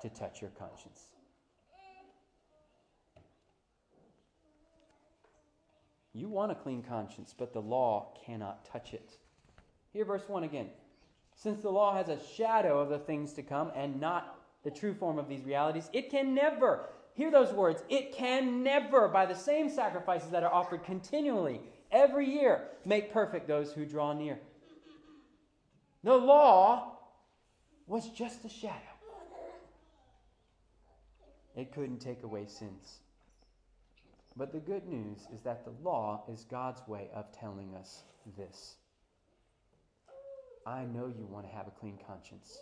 to 0.02 0.10
touch 0.10 0.42
your 0.42 0.52
conscience. 0.52 1.19
You 6.20 6.28
want 6.28 6.52
a 6.52 6.56
clean 6.56 6.84
conscience, 6.84 7.34
but 7.38 7.54
the 7.54 7.62
law 7.62 8.14
cannot 8.26 8.66
touch 8.66 8.94
it. 8.94 9.16
Here, 9.94 10.04
verse 10.04 10.28
1 10.28 10.44
again. 10.44 10.68
Since 11.34 11.62
the 11.62 11.70
law 11.70 11.96
has 11.96 12.10
a 12.10 12.20
shadow 12.36 12.78
of 12.78 12.90
the 12.90 13.00
things 13.00 13.32
to 13.34 13.42
come 13.42 13.72
and 13.74 14.02
not 14.02 14.38
the 14.66 14.70
true 14.70 14.94
form 14.94 15.18
of 15.18 15.30
these 15.30 15.46
realities, 15.46 15.90
it 15.94 16.12
can 16.12 16.36
never, 16.36 16.90
hear 17.14 17.32
those 17.32 17.54
words, 17.54 17.84
it 17.88 18.14
can 18.14 18.64
never, 18.64 19.08
by 19.08 19.26
the 19.26 19.34
same 19.34 19.70
sacrifices 19.70 20.30
that 20.32 20.44
are 20.44 20.54
offered 20.54 20.84
continually 20.84 21.62
every 21.90 22.30
year, 22.30 22.68
make 22.84 23.14
perfect 23.14 23.48
those 23.48 23.72
who 23.72 23.86
draw 23.86 24.12
near. 24.12 24.40
The 26.04 26.18
law 26.18 26.98
was 27.88 28.10
just 28.10 28.44
a 28.44 28.50
shadow, 28.50 28.76
it 31.56 31.72
couldn't 31.72 32.00
take 32.00 32.24
away 32.24 32.46
sins. 32.46 33.00
But 34.36 34.52
the 34.54 34.60
good 34.60 34.88
news 34.88 35.28
is 35.34 35.42
that 35.42 35.66
the 35.66 35.74
law 35.84 36.24
is 36.32 36.46
God's 36.50 36.82
way 36.88 37.10
of 37.14 37.32
telling 37.32 37.76
us 37.76 38.04
this. 38.38 38.76
I 40.66 40.86
know 40.86 41.08
you 41.08 41.26
want 41.26 41.48
to 41.48 41.56
have 41.56 41.68
a 41.68 41.72
clean 41.72 41.98
conscience. 42.06 42.62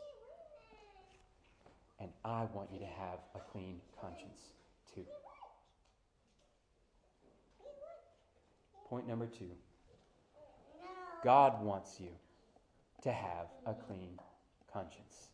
And 2.00 2.10
I 2.24 2.46
want 2.54 2.70
you 2.72 2.80
to 2.80 2.86
have 2.86 3.20
a 3.36 3.40
clean 3.40 3.82
conscience 4.00 4.54
too. 4.94 5.06
Point 8.90 9.08
number 9.08 9.28
two 9.28 9.52
God 11.24 11.62
wants 11.62 12.00
you 12.00 12.10
to 13.04 13.12
have 13.12 13.48
a 13.66 13.74
clean 13.74 14.20
conscience. 14.72 15.30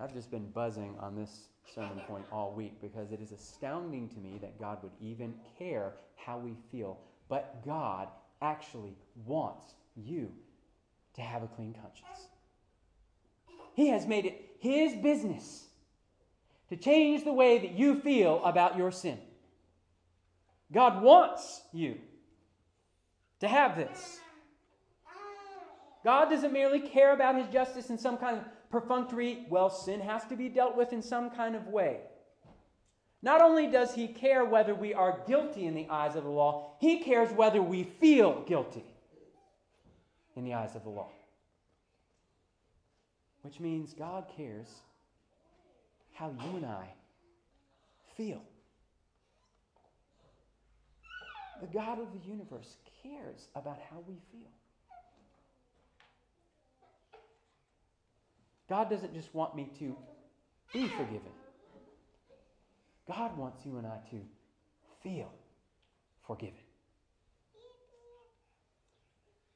I've 0.00 0.12
just 0.12 0.30
been 0.30 0.50
buzzing 0.50 0.94
on 1.00 1.16
this 1.16 1.48
sermon 1.74 2.00
point 2.06 2.24
all 2.30 2.52
week 2.52 2.80
because 2.80 3.12
it 3.12 3.20
is 3.20 3.32
astounding 3.32 4.08
to 4.10 4.18
me 4.18 4.38
that 4.40 4.58
God 4.58 4.78
would 4.82 4.92
even 5.00 5.34
care 5.58 5.92
how 6.16 6.38
we 6.38 6.54
feel. 6.70 6.98
But 7.28 7.64
God 7.64 8.08
actually 8.42 8.96
wants 9.24 9.74
you 9.96 10.30
to 11.14 11.22
have 11.22 11.42
a 11.42 11.48
clean 11.48 11.74
conscience. 11.74 12.28
He 13.74 13.88
has 13.88 14.06
made 14.06 14.26
it 14.26 14.56
His 14.60 14.94
business 14.94 15.64
to 16.68 16.76
change 16.76 17.24
the 17.24 17.32
way 17.32 17.58
that 17.58 17.72
you 17.72 18.00
feel 18.00 18.44
about 18.44 18.76
your 18.76 18.90
sin. 18.90 19.18
God 20.72 21.02
wants 21.02 21.62
you 21.72 21.96
to 23.40 23.48
have 23.48 23.76
this. 23.76 24.18
God 26.04 26.30
doesn't 26.30 26.52
merely 26.52 26.80
care 26.80 27.12
about 27.12 27.36
his 27.36 27.48
justice 27.48 27.90
in 27.90 27.98
some 27.98 28.16
kind 28.16 28.38
of 28.38 28.44
perfunctory, 28.70 29.46
well, 29.48 29.70
sin 29.70 30.00
has 30.00 30.24
to 30.26 30.36
be 30.36 30.48
dealt 30.48 30.76
with 30.76 30.92
in 30.92 31.02
some 31.02 31.30
kind 31.30 31.54
of 31.54 31.68
way. 31.68 32.00
Not 33.22 33.40
only 33.42 33.66
does 33.66 33.94
he 33.94 34.08
care 34.08 34.44
whether 34.44 34.74
we 34.74 34.94
are 34.94 35.20
guilty 35.26 35.66
in 35.66 35.74
the 35.74 35.88
eyes 35.88 36.16
of 36.16 36.24
the 36.24 36.30
law, 36.30 36.76
he 36.80 37.00
cares 37.00 37.32
whether 37.32 37.62
we 37.62 37.84
feel 37.84 38.42
guilty 38.46 38.84
in 40.36 40.44
the 40.44 40.54
eyes 40.54 40.76
of 40.76 40.84
the 40.84 40.90
law. 40.90 41.08
Which 43.42 43.58
means 43.58 43.94
God 43.94 44.26
cares 44.36 44.68
how 46.12 46.30
you 46.30 46.56
and 46.56 46.66
I 46.66 46.88
feel. 48.16 48.42
The 51.60 51.66
God 51.66 51.98
of 52.00 52.08
the 52.12 52.28
universe 52.28 52.76
cares 53.02 53.48
about 53.54 53.78
how 53.90 53.98
we 54.06 54.16
feel. 54.30 54.50
God 58.68 58.90
doesn't 58.90 59.14
just 59.14 59.34
want 59.34 59.54
me 59.54 59.70
to 59.78 59.96
be 60.72 60.88
forgiven. 60.88 61.32
God 63.06 63.36
wants 63.38 63.64
you 63.64 63.78
and 63.78 63.86
I 63.86 63.98
to 64.10 64.20
feel 65.02 65.30
forgiven. 66.26 66.54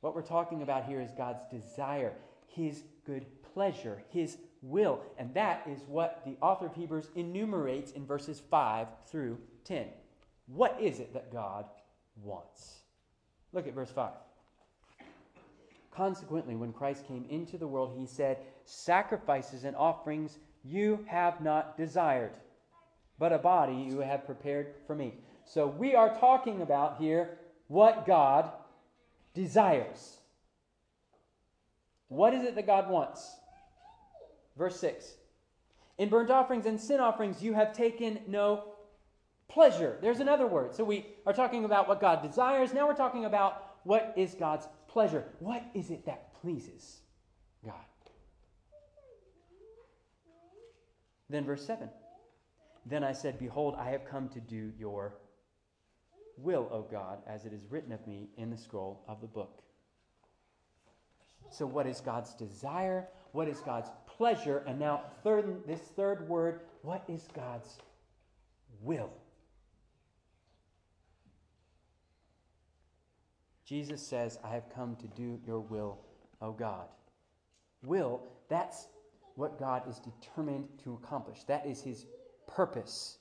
What 0.01 0.15
we're 0.15 0.23
talking 0.23 0.63
about 0.63 0.85
here 0.85 1.01
is 1.01 1.11
God's 1.17 1.43
desire, 1.51 2.13
His 2.47 2.85
good 3.05 3.27
pleasure, 3.53 4.03
His 4.11 4.39
will. 4.63 5.03
And 5.19 5.35
that 5.35 5.67
is 5.69 5.81
what 5.89 6.23
the 6.25 6.37
author 6.41 6.67
of 6.67 6.75
Hebrews 6.75 7.09
enumerates 7.17 7.93
in 7.93 8.07
verses 8.07 8.41
5 8.51 8.87
through 9.11 9.39
10. 9.65 9.87
What 10.47 10.79
is 10.81 11.01
it 11.01 11.13
that 11.13 11.33
God 11.33 11.67
wants? 12.23 12.79
Look 13.53 13.67
at 13.67 13.75
verse 13.75 13.91
5. 13.91 14.11
Consequently, 15.91 16.55
when 16.55 16.73
Christ 16.73 17.07
came 17.07 17.27
into 17.29 17.59
the 17.59 17.67
world, 17.67 17.95
he 17.99 18.07
said, 18.07 18.39
Sacrifices 18.71 19.65
and 19.65 19.75
offerings 19.75 20.39
you 20.65 21.05
have 21.09 21.41
not 21.41 21.77
desired, 21.77 22.31
but 23.19 23.33
a 23.33 23.39
body 23.39 23.75
you 23.75 23.99
have 23.99 24.25
prepared 24.25 24.75
for 24.87 24.95
me. 24.95 25.15
So 25.45 25.67
we 25.67 25.97
are 25.97 26.17
talking 26.19 26.63
about 26.63 26.99
here 26.99 27.39
what 27.67 28.07
God 28.07 28.49
desires. 29.35 30.19
What 32.07 32.33
is 32.33 32.45
it 32.45 32.55
that 32.55 32.67
God 32.67 32.89
wants? 32.89 33.37
Verse 34.57 34.79
6 34.79 35.15
In 35.99 36.09
burnt 36.09 36.31
offerings 36.31 36.67
and 36.67 36.81
sin 36.81 37.01
offerings 37.01 37.43
you 37.43 37.55
have 37.55 37.73
taken 37.73 38.21
no 38.29 38.65
pleasure. 39.49 39.99
There's 40.01 40.21
another 40.21 40.47
word. 40.47 40.77
So 40.77 40.85
we 40.85 41.07
are 41.27 41.33
talking 41.33 41.65
about 41.65 41.89
what 41.89 42.01
God 42.01 42.23
desires. 42.23 42.73
Now 42.73 42.87
we're 42.87 42.95
talking 42.95 43.25
about 43.25 43.79
what 43.83 44.15
is 44.17 44.35
God's 44.35 44.69
pleasure. 44.87 45.25
What 45.41 45.65
is 45.75 45.91
it 45.91 46.07
that 46.07 46.33
pleases 46.41 47.01
God? 47.65 47.75
Then, 51.31 51.45
verse 51.45 51.65
7 51.65 51.89
Then 52.85 53.05
I 53.05 53.13
said, 53.13 53.39
Behold, 53.39 53.77
I 53.79 53.91
have 53.91 54.05
come 54.05 54.29
to 54.31 54.41
do 54.41 54.73
your 54.79 55.15
will, 56.37 56.69
O 56.73 56.83
God, 56.83 57.19
as 57.27 57.45
it 57.45 57.53
is 57.53 57.67
written 57.71 57.93
of 57.93 58.07
me 58.07 58.29
in 58.37 58.51
the 58.51 58.59
scroll 58.59 59.05
of 59.09 59.21
the 59.21 59.27
book. 59.27 59.63
So, 61.51 61.67
what 61.67 61.87
is 61.87 62.01
God's 62.01 62.35
desire? 62.35 63.09
What 63.33 63.49
is 63.49 63.61
God's 63.61 63.91
pleasure? 64.07 64.65
And 64.67 64.79
now, 64.79 65.03
third, 65.23 65.67
this 65.67 65.81
third 65.81 66.29
word, 66.29 66.61
what 66.83 67.05
is 67.09 67.29
God's 67.35 67.79
will? 68.83 69.11
Jesus 73.65 74.05
says, 74.05 74.37
I 74.43 74.49
have 74.49 74.69
come 74.75 74.97
to 74.97 75.07
do 75.07 75.39
your 75.47 75.61
will, 75.61 75.99
O 76.43 76.51
God. 76.51 76.89
Will, 77.85 78.21
that's 78.49 78.89
what 79.37 79.59
God 79.59 79.89
is 79.89 79.99
determined 79.99 80.69
to 80.85 80.95
accomplish. 81.03 81.45
That 81.45 81.67
is 81.67 81.83
his 81.83 82.07
purpose. 82.47 83.19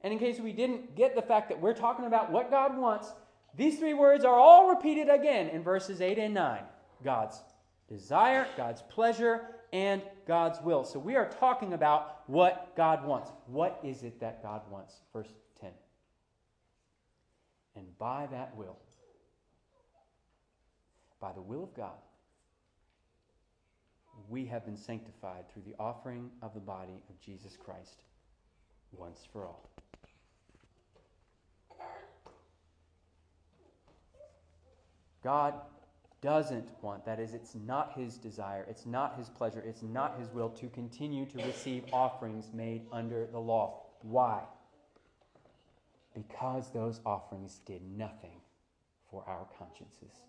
And 0.00 0.12
in 0.12 0.18
case 0.18 0.38
we 0.38 0.52
didn't 0.52 0.96
get 0.96 1.14
the 1.14 1.22
fact 1.22 1.48
that 1.48 1.60
we're 1.60 1.74
talking 1.74 2.04
about 2.04 2.30
what 2.30 2.50
God 2.50 2.76
wants, 2.76 3.12
these 3.56 3.78
three 3.78 3.94
words 3.94 4.24
are 4.24 4.38
all 4.38 4.68
repeated 4.68 5.08
again 5.08 5.48
in 5.48 5.62
verses 5.62 6.00
8 6.00 6.18
and 6.18 6.34
9 6.34 6.60
God's 7.02 7.42
desire, 7.88 8.46
God's 8.56 8.82
pleasure, 8.82 9.46
and 9.72 10.02
God's 10.26 10.60
will. 10.60 10.84
So 10.84 10.98
we 10.98 11.16
are 11.16 11.28
talking 11.28 11.72
about 11.72 12.28
what 12.28 12.74
God 12.76 13.04
wants. 13.04 13.30
What 13.46 13.80
is 13.82 14.02
it 14.02 14.20
that 14.20 14.42
God 14.42 14.62
wants? 14.70 15.00
Verse 15.12 15.32
10. 15.60 15.70
and 17.76 17.98
by 17.98 18.26
that 18.30 18.56
will, 18.56 18.78
by 21.20 21.32
the 21.32 21.42
will 21.42 21.64
of 21.64 21.74
God, 21.74 21.96
we 24.28 24.46
have 24.46 24.64
been 24.64 24.76
sanctified 24.76 25.44
through 25.52 25.62
the 25.66 25.74
offering 25.78 26.30
of 26.42 26.54
the 26.54 26.60
body 26.60 27.02
of 27.08 27.20
Jesus 27.20 27.56
Christ 27.56 28.02
once 28.92 29.26
for 29.32 29.44
all. 29.44 29.68
God 35.22 35.54
doesn't 36.20 36.68
want, 36.82 37.04
that 37.06 37.18
is, 37.18 37.32
it's 37.34 37.54
not 37.54 37.92
his 37.96 38.18
desire, 38.18 38.66
it's 38.68 38.86
not 38.86 39.16
his 39.18 39.28
pleasure, 39.30 39.62
it's 39.66 39.82
not 39.82 40.18
his 40.18 40.28
will 40.28 40.50
to 40.50 40.68
continue 40.68 41.26
to 41.26 41.38
receive 41.44 41.84
offerings 41.92 42.50
made 42.52 42.82
under 42.92 43.26
the 43.26 43.38
law. 43.38 43.80
Why? 44.02 44.42
because 46.14 46.70
those 46.72 47.00
offerings 47.04 47.60
did 47.66 47.82
nothing 47.96 48.40
for 49.10 49.24
our 49.26 49.46
consciences. 49.58 50.22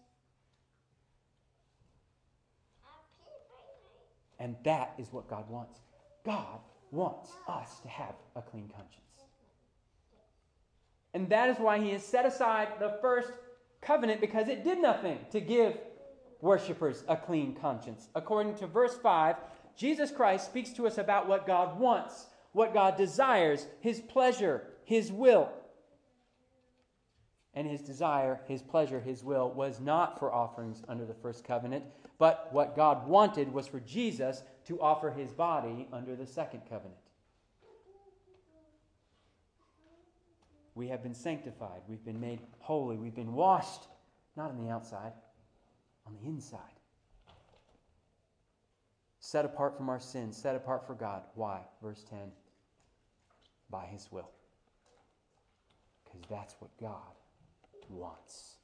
And 4.39 4.55
that 4.63 4.93
is 4.97 5.11
what 5.11 5.29
God 5.29 5.49
wants. 5.49 5.79
God 6.25 6.59
wants 6.91 7.31
us 7.47 7.79
to 7.81 7.87
have 7.87 8.15
a 8.35 8.41
clean 8.41 8.69
conscience. 8.69 9.01
And 11.13 11.29
that 11.29 11.49
is 11.49 11.57
why 11.57 11.79
he 11.79 11.91
has 11.91 12.03
set 12.03 12.25
aside 12.25 12.67
the 12.79 12.97
first 13.01 13.31
covenant 13.81 14.19
because 14.19 14.47
it 14.47 14.63
did 14.63 14.79
nothing 14.79 15.19
to 15.31 15.39
give 15.39 15.77
worshippers 16.41 17.03
a 17.07 17.15
clean 17.15 17.55
conscience. 17.55 18.09
According 18.15 18.55
to 18.55 18.67
verse 18.67 18.97
5, 19.01 19.35
Jesus 19.77 20.11
Christ 20.11 20.45
speaks 20.45 20.71
to 20.71 20.87
us 20.87 20.97
about 20.97 21.27
what 21.27 21.47
God 21.47 21.79
wants, 21.79 22.27
what 22.51 22.73
God 22.73 22.97
desires, 22.97 23.65
his 23.79 24.01
pleasure, 24.01 24.63
his 24.83 25.11
will 25.11 25.49
and 27.55 27.67
his 27.67 27.81
desire, 27.81 28.41
his 28.47 28.61
pleasure, 28.61 28.99
his 28.99 29.23
will 29.23 29.49
was 29.49 29.79
not 29.79 30.19
for 30.19 30.33
offerings 30.33 30.83
under 30.89 31.05
the 31.05 31.13
first 31.13 31.45
covenant, 31.45 31.85
but 32.17 32.49
what 32.51 32.75
God 32.75 33.07
wanted 33.07 33.51
was 33.51 33.67
for 33.67 33.79
Jesus 33.79 34.43
to 34.67 34.79
offer 34.81 35.11
his 35.11 35.31
body 35.31 35.87
under 35.91 36.15
the 36.15 36.25
second 36.25 36.61
covenant. 36.69 36.95
We 40.75 40.89
have 40.89 41.01
been 41.01 41.15
sanctified, 41.15 41.81
we've 41.87 42.03
been 42.03 42.19
made 42.19 42.39
holy, 42.59 42.97
we've 42.97 43.15
been 43.15 43.33
washed, 43.33 43.87
not 44.35 44.49
on 44.49 44.57
the 44.63 44.69
outside, 44.69 45.13
on 46.05 46.13
the 46.21 46.27
inside. 46.27 46.59
Set 49.19 49.45
apart 49.45 49.75
from 49.77 49.89
our 49.89 49.99
sins, 49.99 50.37
set 50.37 50.55
apart 50.55 50.85
for 50.85 50.93
God. 50.93 51.23
Why? 51.33 51.61
Verse 51.81 52.03
10 52.09 52.19
by 53.69 53.85
his 53.85 54.11
will. 54.11 54.29
Because 56.03 56.21
that's 56.29 56.55
what 56.59 56.69
God 56.79 56.99
wants. 57.89 58.54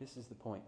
This 0.00 0.16
is 0.16 0.26
the 0.26 0.34
point. 0.34 0.62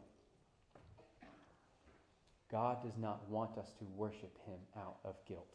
God 2.51 2.83
does 2.83 2.97
not 2.99 3.29
want 3.29 3.57
us 3.59 3.71
to 3.79 3.85
worship 3.97 4.37
him 4.45 4.59
out 4.77 4.97
of 5.05 5.15
guilt. 5.27 5.47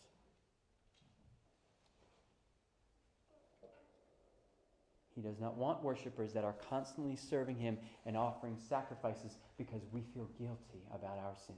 He 5.15 5.21
does 5.21 5.39
not 5.39 5.55
want 5.55 5.81
worshipers 5.81 6.33
that 6.33 6.43
are 6.43 6.55
constantly 6.69 7.15
serving 7.15 7.55
Him 7.55 7.77
and 8.05 8.17
offering 8.17 8.57
sacrifices 8.67 9.37
because 9.57 9.81
we 9.93 10.03
feel 10.13 10.29
guilty 10.37 10.83
about 10.93 11.17
our 11.17 11.35
sins. 11.47 11.57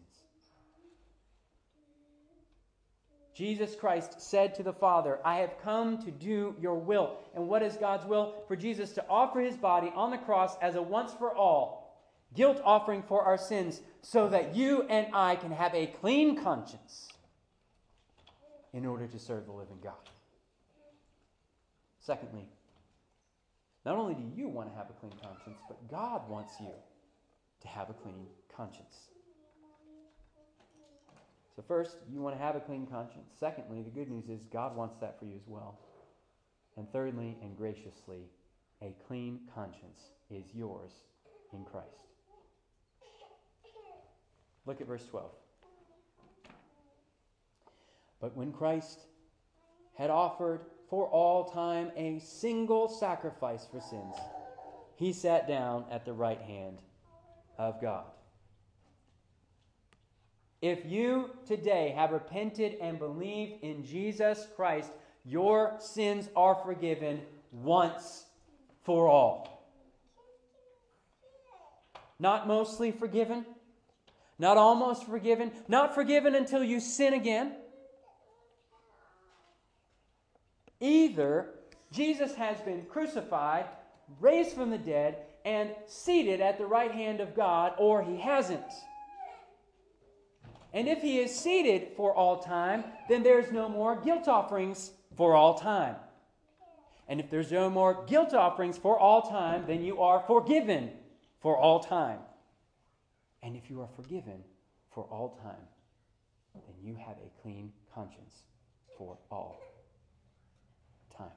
Jesus 3.34 3.75
Christ 3.75 4.19
said 4.19 4.56
to 4.56 4.63
the 4.63 4.73
Father, 4.73 5.19
I 5.23 5.38
have 5.38 5.60
come 5.63 5.99
to 6.03 6.12
do 6.12 6.56
your 6.60 6.75
will. 6.75 7.17
And 7.36 7.47
what 7.47 7.62
is 7.62 7.77
God's 7.77 8.06
will? 8.06 8.34
For 8.47 8.56
Jesus 8.56 8.93
to 8.93 9.06
offer 9.08 9.41
his 9.41 9.58
body 9.58 9.91
on 9.95 10.12
the 10.12 10.17
cross 10.17 10.56
as 10.62 10.75
a 10.75 10.82
once 10.82 11.13
for 11.13 11.36
all 11.36 11.87
guilt 12.38 12.62
offering 12.63 13.04
for 13.04 13.23
our 13.23 13.38
sins, 13.38 13.82
so 14.02 14.30
that 14.30 14.56
you 14.56 14.84
and 14.84 15.08
I 15.13 15.36
can 15.36 15.52
have 15.52 15.73
a 15.73 15.88
clean 15.88 16.41
conscience 16.41 17.10
in 18.71 18.86
order 18.86 19.08
to 19.08 19.19
serve 19.19 19.47
the 19.47 19.52
living 19.52 19.80
God. 19.84 19.95
Secondly, 22.00 22.47
not 23.86 23.97
only 23.97 24.13
do 24.13 24.23
you 24.36 24.47
want 24.47 24.69
to 24.69 24.78
have 24.78 24.89
a 24.89 24.93
clean 24.93 25.13
conscience, 25.21 25.58
but 25.67 25.89
God 25.89 26.30
wants 26.30 26.54
you 26.60 26.71
to 27.62 27.67
have 27.67 27.89
a 27.89 27.93
clean 27.93 28.28
conscience. 28.56 29.10
So, 31.56 31.63
first, 31.67 31.97
you 32.08 32.21
want 32.21 32.38
to 32.38 32.41
have 32.41 32.56
a 32.56 32.60
clean 32.60 32.86
conscience. 32.86 33.32
Secondly, 33.39 33.82
the 33.82 33.89
good 33.89 34.10
news 34.10 34.30
is 34.30 34.41
God 34.54 34.76
wants 34.76 34.95
that 35.02 35.17
for 35.17 35.26
you 35.26 35.34
as 35.36 35.47
well. 35.47 35.80
And 36.78 36.88
thirdly, 36.91 37.36
and 37.41 37.58
graciously, 37.58 38.30
a 38.84 38.95
clean 39.08 39.39
conscience 39.56 40.12
is 40.30 40.45
yours 40.54 40.91
in 41.54 41.65
Christ. 41.65 42.16
Look 44.67 44.82
at 44.82 44.88
verse 44.88 45.06
12. 45.06 45.32
But 48.19 48.36
when 48.36 48.51
Christ 48.51 48.99
had 49.97 50.10
offered 50.10 50.62
for 50.89 51.08
all 51.08 51.45
time 51.45 51.91
a 51.95 52.19
single 52.19 52.89
sacrifice 52.89 53.65
for 53.71 53.80
sins, 53.80 54.15
he 54.97 55.13
sat 55.13 55.47
down 55.47 55.86
at 55.89 56.03
the 56.03 56.12
right 56.12 56.41
hand 56.41 56.80
of 57.58 57.82
God. 57.82 58.06
If 60.62 60.86
you 60.86 61.30
today 61.45 61.93
have 61.95 62.12
repented 62.12 62.77
and 62.82 62.99
believed 62.99 63.63
in 63.63 63.86
Jesus 63.86 64.47
Christ, 64.56 64.91
your 65.23 65.75
sins 65.80 66.30
are 66.36 66.56
forgiven 66.56 67.21
once 67.51 68.25
for 68.84 69.08
all. 69.08 69.69
Not 72.19 72.47
mostly 72.47 72.91
forgiven, 72.91 73.45
not 74.39 74.58
almost 74.58 75.06
forgiven, 75.06 75.52
not 75.67 75.95
forgiven 75.95 76.36
until 76.36 76.63
you 76.63 76.80
sin 76.80 77.13
again. 77.13 77.56
Either 80.80 81.56
Jesus 81.91 82.36
has 82.36 82.60
been 82.62 82.86
crucified, 82.86 83.65
raised 84.19 84.56
from 84.56 84.69
the 84.69 84.78
dead, 84.78 85.17
and 85.45 85.71
seated 85.88 86.41
at 86.41 86.58
the 86.58 86.65
right 86.65 86.91
hand 86.91 87.19
of 87.19 87.36
God, 87.36 87.73
or 87.78 88.04
he 88.04 88.17
hasn't. 88.17 88.71
And 90.73 90.88
if 90.88 91.02
he 91.02 91.19
is 91.19 91.34
seated 91.34 91.93
for 91.95 92.13
all 92.13 92.39
time, 92.39 92.84
then 93.10 93.23
there's 93.23 93.52
no 93.52 93.69
more 93.69 94.00
guilt 94.00 94.28
offerings 94.28 94.91
for 95.15 95.34
all 95.34 95.56
time. 95.56 95.95
And 97.08 97.19
if 97.19 97.30
there's 97.30 97.52
no 97.52 97.69
more 97.69 98.04
guilt 98.06 98.34
offerings 98.34 98.78
for 98.78 99.00
all 99.00 99.21
time, 99.21 99.63
then 99.65 99.82
you 99.82 100.02
are 100.02 100.19
forgiven 100.28 100.91
for 101.41 101.58
all 101.58 101.80
time. 101.80 102.19
And 103.47 103.55
if 103.55 103.69
you 103.69 103.79
are 103.79 103.88
forgiven 103.95 104.43
for 104.93 105.05
all 105.05 105.39
time, 105.41 105.69
then 106.53 106.75
you 106.83 106.95
have 106.95 107.15
a 107.15 107.41
clean 107.41 107.71
conscience 107.95 108.43
for 108.97 109.17
all 109.31 109.57
time. 111.17 111.27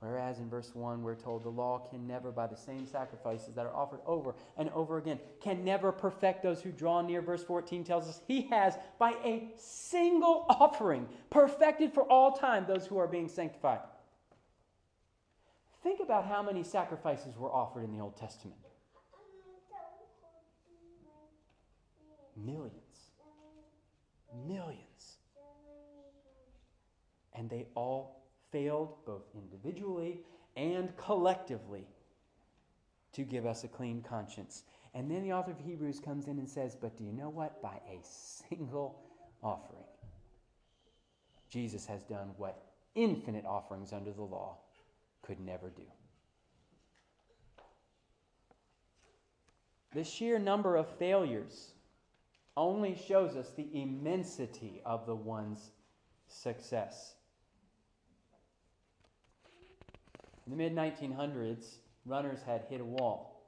Whereas 0.00 0.40
in 0.40 0.50
verse 0.50 0.74
1, 0.74 1.04
we're 1.04 1.14
told 1.14 1.44
the 1.44 1.48
law 1.48 1.86
can 1.88 2.08
never, 2.08 2.32
by 2.32 2.48
the 2.48 2.56
same 2.56 2.88
sacrifices 2.88 3.54
that 3.54 3.64
are 3.64 3.76
offered 3.76 4.00
over 4.04 4.34
and 4.56 4.68
over 4.70 4.98
again, 4.98 5.20
can 5.40 5.64
never 5.64 5.92
perfect 5.92 6.42
those 6.42 6.60
who 6.60 6.72
draw 6.72 7.02
near. 7.02 7.22
Verse 7.22 7.44
14 7.44 7.84
tells 7.84 8.08
us 8.08 8.20
he 8.26 8.48
has, 8.48 8.74
by 8.98 9.12
a 9.24 9.48
single 9.56 10.46
offering, 10.48 11.06
perfected 11.30 11.92
for 11.92 12.02
all 12.02 12.32
time 12.32 12.64
those 12.66 12.84
who 12.84 12.98
are 12.98 13.06
being 13.06 13.28
sanctified. 13.28 13.78
Think 15.82 16.00
about 16.00 16.26
how 16.26 16.42
many 16.42 16.62
sacrifices 16.62 17.36
were 17.36 17.50
offered 17.50 17.84
in 17.84 17.92
the 17.92 18.02
Old 18.02 18.16
Testament 18.16 18.58
millions. 22.36 23.10
Millions. 24.46 25.16
And 27.34 27.48
they 27.48 27.66
all 27.74 28.26
failed 28.50 28.94
both 29.06 29.24
individually 29.34 30.20
and 30.56 30.94
collectively 30.96 31.86
to 33.12 33.22
give 33.22 33.46
us 33.46 33.64
a 33.64 33.68
clean 33.68 34.02
conscience. 34.02 34.64
And 34.94 35.10
then 35.10 35.22
the 35.22 35.32
author 35.32 35.52
of 35.52 35.58
Hebrews 35.58 36.00
comes 36.00 36.26
in 36.26 36.38
and 36.38 36.48
says, 36.48 36.76
But 36.78 36.96
do 36.96 37.04
you 37.04 37.12
know 37.12 37.30
what? 37.30 37.62
By 37.62 37.80
a 37.88 37.98
single 38.02 39.00
offering, 39.42 39.84
Jesus 41.48 41.86
has 41.86 42.02
done 42.02 42.32
what 42.36 42.62
infinite 42.94 43.46
offerings 43.46 43.92
under 43.92 44.12
the 44.12 44.22
law 44.22 44.58
could 45.22 45.40
never 45.40 45.70
do. 45.70 45.82
The 49.94 50.04
sheer 50.04 50.38
number 50.38 50.76
of 50.76 50.88
failures 50.98 51.72
only 52.56 52.96
shows 52.96 53.36
us 53.36 53.50
the 53.50 53.68
immensity 53.72 54.80
of 54.84 55.06
the 55.06 55.14
one's 55.14 55.70
success. 56.28 57.14
In 60.46 60.50
the 60.50 60.56
mid 60.56 60.74
1900s, 60.74 61.76
runners 62.04 62.40
had 62.44 62.64
hit 62.68 62.80
a 62.80 62.84
wall, 62.84 63.42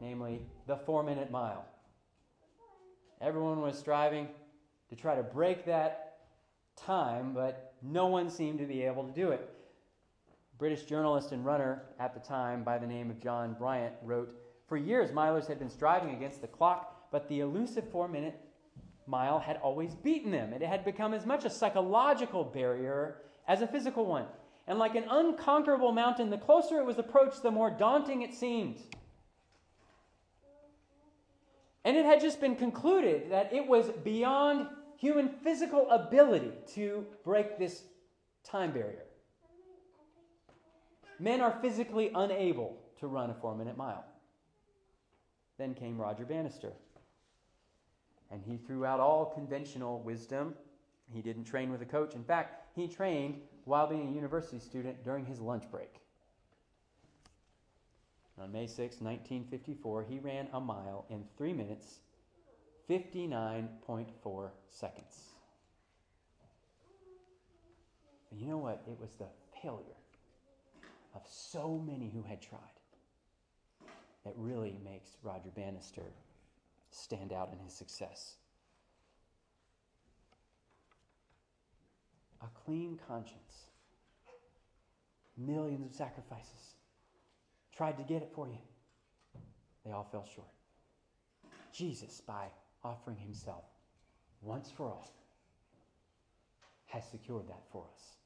namely 0.00 0.40
the 0.66 0.76
four 0.76 1.02
minute 1.02 1.30
mile. 1.30 1.64
Everyone 3.20 3.60
was 3.60 3.78
striving 3.78 4.28
to 4.88 4.96
try 4.96 5.14
to 5.14 5.22
break 5.22 5.66
that 5.66 6.18
time, 6.76 7.32
but 7.34 7.74
no 7.82 8.06
one 8.06 8.30
seemed 8.30 8.58
to 8.60 8.66
be 8.66 8.82
able 8.82 9.04
to 9.04 9.12
do 9.12 9.30
it. 9.30 9.59
British 10.60 10.84
journalist 10.84 11.32
and 11.32 11.44
runner 11.44 11.82
at 11.98 12.12
the 12.12 12.20
time, 12.20 12.62
by 12.62 12.76
the 12.76 12.86
name 12.86 13.10
of 13.10 13.18
John 13.18 13.54
Bryant, 13.54 13.94
wrote 14.02 14.28
For 14.68 14.76
years, 14.76 15.10
milers 15.10 15.48
had 15.48 15.58
been 15.58 15.70
striving 15.70 16.14
against 16.14 16.42
the 16.42 16.46
clock, 16.46 17.10
but 17.10 17.26
the 17.28 17.40
elusive 17.40 17.90
four 17.90 18.06
minute 18.06 18.38
mile 19.06 19.38
had 19.38 19.56
always 19.56 19.94
beaten 19.94 20.30
them. 20.30 20.52
and 20.52 20.62
It 20.62 20.68
had 20.68 20.84
become 20.84 21.14
as 21.14 21.24
much 21.24 21.46
a 21.46 21.50
psychological 21.50 22.44
barrier 22.44 23.22
as 23.48 23.62
a 23.62 23.66
physical 23.66 24.04
one 24.04 24.26
and 24.66 24.78
like 24.78 24.94
an 24.94 25.04
unconquerable 25.10 25.92
mountain, 25.92 26.28
the 26.28 26.38
closer 26.38 26.78
it 26.78 26.84
was 26.84 26.98
approached, 26.98 27.42
the 27.42 27.50
more 27.50 27.70
daunting 27.70 28.20
it 28.20 28.34
seemed. 28.34 28.80
And 31.86 31.96
it 31.96 32.04
had 32.04 32.20
just 32.20 32.38
been 32.38 32.54
concluded 32.54 33.32
that 33.32 33.50
it 33.52 33.66
was 33.66 33.88
beyond 34.04 34.68
human 34.98 35.30
physical 35.42 35.90
ability 35.90 36.52
to 36.74 37.06
break 37.24 37.58
this 37.58 37.82
time 38.44 38.72
barrier. 38.72 39.06
Men 41.20 41.42
are 41.42 41.58
physically 41.60 42.10
unable 42.14 42.78
to 42.98 43.06
run 43.06 43.28
a 43.28 43.34
four 43.34 43.54
minute 43.54 43.76
mile. 43.76 44.04
Then 45.58 45.74
came 45.74 46.00
Roger 46.00 46.24
Bannister. 46.24 46.72
And 48.30 48.42
he 48.42 48.56
threw 48.56 48.86
out 48.86 49.00
all 49.00 49.26
conventional 49.26 50.00
wisdom. 50.00 50.54
He 51.12 51.20
didn't 51.20 51.44
train 51.44 51.70
with 51.70 51.82
a 51.82 51.86
coach. 51.86 52.14
In 52.14 52.24
fact, 52.24 52.74
he 52.74 52.88
trained 52.88 53.36
while 53.64 53.86
being 53.86 54.08
a 54.08 54.12
university 54.12 54.58
student 54.58 55.04
during 55.04 55.26
his 55.26 55.40
lunch 55.40 55.64
break. 55.70 55.96
On 58.40 58.50
May 58.50 58.66
6, 58.66 58.78
1954, 59.02 60.06
he 60.08 60.18
ran 60.20 60.48
a 60.54 60.60
mile 60.60 61.04
in 61.10 61.24
3 61.36 61.52
minutes, 61.52 61.98
59.4 62.88 64.50
seconds. 64.70 65.34
And 68.30 68.40
you 68.40 68.46
know 68.46 68.56
what? 68.56 68.82
It 68.88 68.98
was 68.98 69.10
the 69.16 69.26
failure 69.60 69.99
of 71.14 71.22
so 71.28 71.82
many 71.84 72.10
who 72.10 72.22
had 72.22 72.40
tried 72.40 72.60
that 74.24 74.34
really 74.36 74.78
makes 74.84 75.10
Roger 75.22 75.50
Bannister 75.54 76.02
stand 76.90 77.32
out 77.32 77.50
in 77.52 77.58
his 77.58 77.72
success. 77.72 78.36
a 82.42 82.46
clean 82.64 82.98
conscience. 83.06 83.66
Millions 85.36 85.84
of 85.84 85.92
sacrifices. 85.92 86.74
Tried 87.74 87.96
to 87.98 88.04
get 88.04 88.22
it 88.22 88.30
for 88.34 88.48
you. 88.48 88.58
They 89.84 89.92
all 89.92 90.08
fell 90.10 90.26
short. 90.34 90.48
Jesus, 91.72 92.20
by 92.20 92.46
offering 92.84 93.16
himself 93.16 93.64
once 94.42 94.70
for 94.70 94.86
all, 94.86 95.10
has 96.86 97.04
secured 97.08 97.48
that 97.48 97.62
for 97.70 97.84
us. 97.94 98.19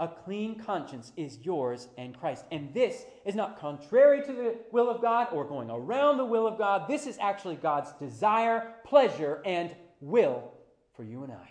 A 0.00 0.06
clean 0.06 0.60
conscience 0.60 1.12
is 1.16 1.38
yours 1.42 1.88
and 1.98 2.18
Christ. 2.18 2.44
And 2.52 2.72
this 2.72 3.04
is 3.24 3.34
not 3.34 3.58
contrary 3.58 4.22
to 4.22 4.32
the 4.32 4.56
will 4.70 4.88
of 4.88 5.02
God 5.02 5.28
or 5.32 5.44
going 5.44 5.70
around 5.70 6.18
the 6.18 6.24
will 6.24 6.46
of 6.46 6.56
God. 6.56 6.86
This 6.88 7.06
is 7.06 7.18
actually 7.20 7.56
God's 7.56 7.92
desire, 7.94 8.74
pleasure, 8.84 9.42
and 9.44 9.74
will 10.00 10.52
for 10.94 11.02
you 11.02 11.24
and 11.24 11.32
I. 11.32 11.50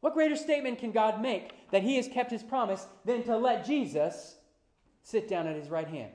What 0.00 0.12
greater 0.12 0.36
statement 0.36 0.78
can 0.78 0.92
God 0.92 1.22
make 1.22 1.52
that 1.70 1.82
he 1.82 1.96
has 1.96 2.06
kept 2.06 2.30
his 2.30 2.42
promise 2.42 2.86
than 3.06 3.22
to 3.24 3.36
let 3.36 3.64
Jesus 3.64 4.36
sit 5.02 5.28
down 5.28 5.46
at 5.46 5.56
his 5.56 5.70
right 5.70 5.88
hand? 5.88 6.12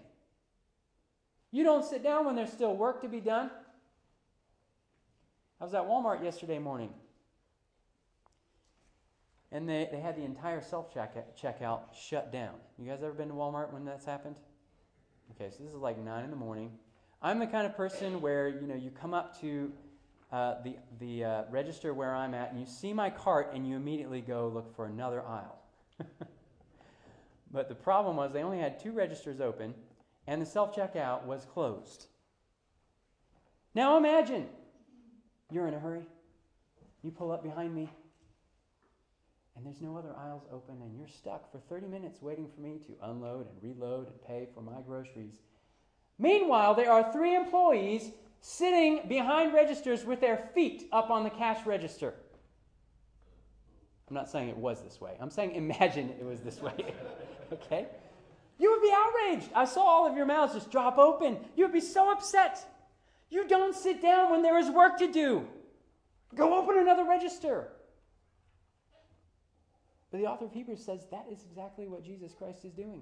You 1.51 1.63
don't 1.63 1.83
sit 1.83 2.03
down 2.03 2.25
when 2.25 2.35
there's 2.35 2.51
still 2.51 2.75
work 2.75 3.01
to 3.01 3.09
be 3.09 3.19
done. 3.19 3.49
I 5.59 5.63
was 5.63 5.73
at 5.73 5.83
Walmart 5.83 6.23
yesterday 6.23 6.59
morning. 6.59 6.91
And 9.51 9.67
they, 9.67 9.89
they 9.91 9.99
had 9.99 10.15
the 10.15 10.23
entire 10.23 10.61
self 10.61 10.93
checkout 10.93 11.79
shut 11.93 12.31
down. 12.31 12.55
You 12.77 12.89
guys 12.89 13.03
ever 13.03 13.13
been 13.13 13.27
to 13.27 13.33
Walmart 13.33 13.73
when 13.73 13.83
that's 13.85 14.05
happened? 14.05 14.35
Okay, 15.31 15.49
so 15.49 15.63
this 15.63 15.73
is 15.73 15.79
like 15.79 15.97
9 15.97 16.23
in 16.23 16.29
the 16.29 16.35
morning. 16.35 16.71
I'm 17.21 17.39
the 17.39 17.47
kind 17.47 17.65
of 17.65 17.75
person 17.75 18.21
where, 18.21 18.47
you 18.47 18.67
know, 18.67 18.75
you 18.75 18.89
come 18.89 19.13
up 19.13 19.39
to 19.41 19.71
uh, 20.31 20.55
the, 20.63 20.75
the 20.99 21.23
uh, 21.23 21.43
register 21.49 21.93
where 21.93 22.15
I'm 22.15 22.33
at 22.33 22.51
and 22.51 22.59
you 22.59 22.65
see 22.65 22.93
my 22.93 23.09
cart 23.09 23.51
and 23.53 23.67
you 23.67 23.75
immediately 23.75 24.21
go 24.21 24.47
look 24.53 24.75
for 24.75 24.85
another 24.85 25.21
aisle. 25.25 25.59
but 27.51 27.69
the 27.69 27.75
problem 27.75 28.15
was 28.15 28.33
they 28.33 28.43
only 28.43 28.59
had 28.59 28.79
two 28.79 28.91
registers 28.91 29.41
open 29.41 29.73
and 30.27 30.41
the 30.41 30.45
self 30.45 30.75
checkout 30.75 31.25
was 31.25 31.45
closed. 31.45 32.07
Now 33.75 33.97
imagine 33.97 34.47
you're 35.51 35.67
in 35.67 35.73
a 35.73 35.79
hurry. 35.79 36.05
You 37.03 37.11
pull 37.11 37.31
up 37.31 37.43
behind 37.43 37.73
me, 37.75 37.89
and 39.61 39.71
there's 39.71 39.81
no 39.81 39.95
other 39.95 40.15
aisles 40.17 40.41
open, 40.51 40.81
and 40.81 40.97
you're 40.97 41.07
stuck 41.07 41.51
for 41.51 41.59
30 41.69 41.85
minutes 41.85 42.19
waiting 42.19 42.49
for 42.49 42.61
me 42.61 42.79
to 42.79 43.09
unload 43.09 43.47
and 43.47 43.61
reload 43.61 44.07
and 44.07 44.23
pay 44.25 44.47
for 44.55 44.61
my 44.61 44.81
groceries. 44.87 45.35
Meanwhile, 46.17 46.73
there 46.73 46.91
are 46.91 47.13
three 47.13 47.35
employees 47.35 48.09
sitting 48.39 49.01
behind 49.07 49.53
registers 49.53 50.03
with 50.03 50.19
their 50.19 50.49
feet 50.55 50.87
up 50.91 51.11
on 51.11 51.23
the 51.23 51.29
cash 51.29 51.63
register. 51.67 52.15
I'm 54.09 54.15
not 54.15 54.31
saying 54.31 54.49
it 54.49 54.57
was 54.57 54.81
this 54.81 54.99
way. 54.99 55.15
I'm 55.21 55.29
saying 55.29 55.51
imagine 55.55 56.09
it 56.19 56.25
was 56.25 56.39
this 56.39 56.59
way. 56.59 56.73
okay? 57.53 57.85
You 58.57 58.71
would 58.71 58.81
be 58.81 58.91
outraged. 58.91 59.51
I 59.53 59.65
saw 59.65 59.81
all 59.81 60.07
of 60.07 60.17
your 60.17 60.25
mouths 60.25 60.55
just 60.55 60.71
drop 60.71 60.97
open. 60.97 61.37
You 61.55 61.65
would 61.65 61.73
be 61.73 61.81
so 61.81 62.11
upset. 62.11 62.65
You 63.29 63.47
don't 63.47 63.75
sit 63.75 64.01
down 64.01 64.31
when 64.31 64.41
there 64.41 64.57
is 64.57 64.71
work 64.71 64.97
to 64.97 65.11
do. 65.11 65.47
Go 66.33 66.57
open 66.57 66.79
another 66.79 67.03
register. 67.03 67.67
But 70.11 70.19
the 70.19 70.27
author 70.27 70.45
of 70.45 70.53
Hebrews 70.53 70.83
says 70.83 71.07
that 71.09 71.25
is 71.31 71.43
exactly 71.43 71.87
what 71.87 72.03
Jesus 72.03 72.33
Christ 72.33 72.65
is 72.65 72.73
doing. 72.73 73.01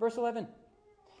Verse 0.00 0.16
11 0.16 0.48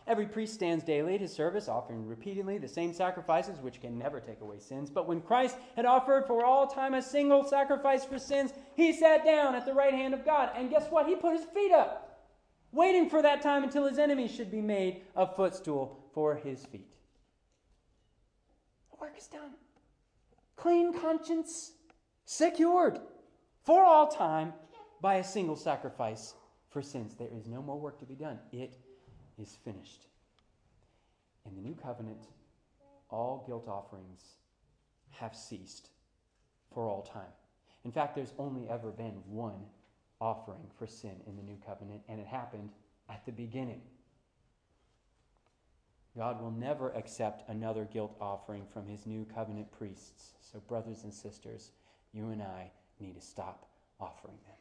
Every 0.06 0.26
priest 0.26 0.54
stands 0.54 0.84
daily 0.84 1.16
at 1.16 1.20
his 1.20 1.32
service, 1.32 1.68
offering 1.68 2.06
repeatedly 2.06 2.58
the 2.58 2.68
same 2.68 2.92
sacrifices 2.92 3.58
which 3.58 3.80
can 3.80 3.98
never 3.98 4.20
take 4.20 4.40
away 4.40 4.60
sins. 4.60 4.88
But 4.88 5.08
when 5.08 5.20
Christ 5.20 5.56
had 5.74 5.84
offered 5.84 6.26
for 6.26 6.44
all 6.44 6.68
time 6.68 6.94
a 6.94 7.02
single 7.02 7.42
sacrifice 7.42 8.04
for 8.04 8.16
sins, 8.16 8.52
he 8.76 8.92
sat 8.92 9.24
down 9.24 9.56
at 9.56 9.66
the 9.66 9.74
right 9.74 9.92
hand 9.92 10.14
of 10.14 10.24
God. 10.24 10.50
And 10.54 10.70
guess 10.70 10.88
what? 10.90 11.08
He 11.08 11.16
put 11.16 11.36
his 11.36 11.46
feet 11.46 11.72
up, 11.72 12.28
waiting 12.70 13.10
for 13.10 13.20
that 13.20 13.42
time 13.42 13.64
until 13.64 13.84
his 13.84 13.98
enemies 13.98 14.30
should 14.30 14.50
be 14.50 14.60
made 14.60 15.02
a 15.16 15.26
footstool 15.26 15.98
for 16.14 16.36
his 16.36 16.64
feet. 16.64 16.94
The 18.92 18.98
work 19.00 19.18
is 19.18 19.26
done. 19.26 19.54
Clean 20.54 20.96
conscience 20.96 21.72
secured 22.24 23.00
for 23.64 23.84
all 23.84 24.06
time 24.06 24.52
by 25.00 25.16
a 25.16 25.24
single 25.24 25.56
sacrifice 25.56 26.34
for 26.68 26.82
sins. 26.82 27.14
There 27.14 27.28
is 27.32 27.46
no 27.46 27.62
more 27.62 27.78
work 27.78 27.98
to 28.00 28.04
be 28.04 28.14
done. 28.14 28.38
It 28.52 28.78
is 29.38 29.56
finished. 29.64 30.06
In 31.44 31.54
the 31.54 31.62
new 31.62 31.74
covenant, 31.74 32.26
all 33.08 33.44
guilt 33.46 33.68
offerings 33.68 34.22
have 35.10 35.34
ceased 35.34 35.90
for 36.72 36.88
all 36.88 37.02
time. 37.02 37.32
In 37.84 37.92
fact, 37.92 38.16
there's 38.16 38.34
only 38.38 38.68
ever 38.68 38.90
been 38.90 39.22
one 39.26 39.64
offering 40.20 40.66
for 40.78 40.86
sin 40.86 41.14
in 41.26 41.36
the 41.36 41.42
new 41.42 41.58
covenant, 41.64 42.02
and 42.08 42.20
it 42.20 42.26
happened 42.26 42.70
at 43.08 43.24
the 43.24 43.32
beginning. 43.32 43.80
God 46.16 46.40
will 46.40 46.50
never 46.50 46.90
accept 46.92 47.48
another 47.48 47.84
guilt 47.84 48.16
offering 48.20 48.64
from 48.72 48.86
his 48.86 49.06
new 49.06 49.26
covenant 49.34 49.70
priests. 49.70 50.32
So, 50.40 50.60
brothers 50.60 51.04
and 51.04 51.12
sisters, 51.12 51.70
you 52.12 52.30
and 52.30 52.42
I 52.42 52.70
need 52.98 53.14
to 53.14 53.20
stop 53.20 53.68
offering 54.00 54.38
them. 54.46 54.56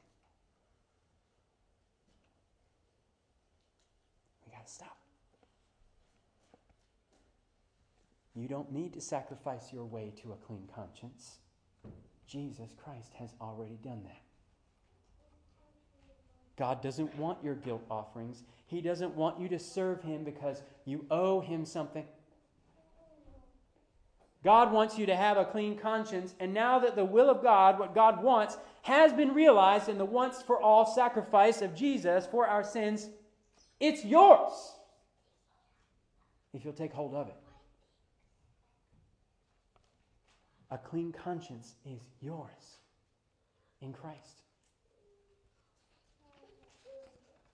to 4.46 4.55
stop. 4.70 4.98
You 8.36 8.48
don't 8.48 8.72
need 8.72 8.94
to 8.94 9.02
sacrifice 9.02 9.72
your 9.72 9.86
way 9.86 10.12
to 10.22 10.34
a 10.34 10.36
clean 10.36 10.68
conscience. 10.74 11.38
Jesus 12.28 12.74
Christ 12.84 13.14
has 13.18 13.34
already 13.40 13.78
done 13.84 14.02
that. 14.04 14.22
God 16.58 16.82
doesn't 16.82 17.16
want 17.18 17.44
your 17.44 17.56
guilt 17.56 17.84
offerings. 17.90 18.44
He 18.66 18.82
doesn't 18.82 19.16
want 19.16 19.40
you 19.40 19.48
to 19.50 19.60
serve 19.60 20.02
Him 20.02 20.24
because 20.24 20.64
you 20.86 21.06
owe 21.12 21.42
Him 21.42 21.66
something. 21.66 22.06
God 24.44 24.72
wants 24.72 24.98
you 24.98 25.06
to 25.08 25.16
have 25.16 25.38
a 25.38 25.46
clean 25.46 25.76
conscience, 25.76 26.36
and 26.40 26.54
now 26.54 26.78
that 26.80 26.96
the 26.96 27.04
will 27.04 27.32
of 27.32 27.42
God, 27.42 27.80
what 27.80 27.96
God 27.96 28.24
wants, 28.24 28.58
has 28.84 29.12
been 29.12 29.34
realized 29.34 29.90
in 29.90 29.98
the 29.98 30.06
once 30.06 30.44
for 30.44 30.62
all 30.62 30.86
sacrifice 30.86 31.64
of 31.64 31.76
Jesus 31.76 32.28
for 32.28 32.46
our 32.46 32.64
sins, 32.64 33.10
it's 33.80 34.06
yours 34.06 34.52
if 36.54 36.64
you'll 36.64 36.74
take 36.74 36.94
hold 36.94 37.14
of 37.14 37.28
it. 37.28 37.36
A 40.72 40.78
clean 40.78 41.12
conscience 41.12 41.76
is 41.86 42.00
yours 42.22 42.80
in 43.82 43.94
Christ. 43.94 44.42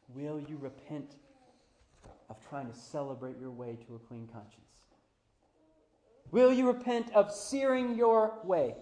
Will 0.09 0.39
you 0.39 0.57
repent 0.57 1.15
of 2.29 2.37
trying 2.49 2.71
to 2.71 2.77
celebrate 2.77 3.37
your 3.39 3.51
way 3.51 3.77
to 3.87 3.95
a 3.95 3.99
clean 3.99 4.27
conscience? 4.31 4.61
Will 6.31 6.53
you 6.53 6.67
repent 6.67 7.11
of 7.13 7.31
searing 7.31 7.95
your 7.95 8.39
way 8.43 8.75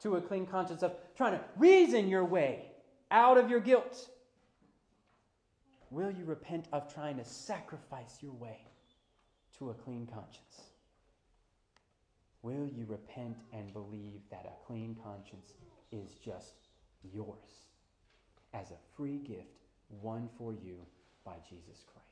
to 0.00 0.16
a 0.16 0.20
clean 0.20 0.46
conscience, 0.46 0.82
of 0.82 0.94
trying 1.16 1.38
to 1.38 1.44
reason 1.56 2.08
your 2.08 2.24
way 2.24 2.66
out 3.10 3.38
of 3.38 3.48
your 3.48 3.60
guilt? 3.60 4.08
Will 5.90 6.10
you 6.10 6.24
repent 6.24 6.66
of 6.72 6.92
trying 6.92 7.16
to 7.16 7.24
sacrifice 7.24 8.18
your 8.20 8.34
way 8.34 8.58
to 9.58 9.70
a 9.70 9.74
clean 9.74 10.06
conscience? 10.06 10.62
Will 12.42 12.66
you 12.66 12.86
repent 12.86 13.38
and 13.52 13.72
believe 13.72 14.20
that 14.30 14.46
a 14.46 14.66
clean 14.66 14.96
conscience 15.02 15.54
is 15.90 16.10
just 16.24 16.54
yours 17.02 17.66
as 18.54 18.70
a 18.70 18.96
free 18.96 19.18
gift 19.18 19.64
won 20.02 20.28
for 20.36 20.52
you 20.52 20.76
by 21.24 21.34
Jesus 21.48 21.84
Christ? 21.92 22.04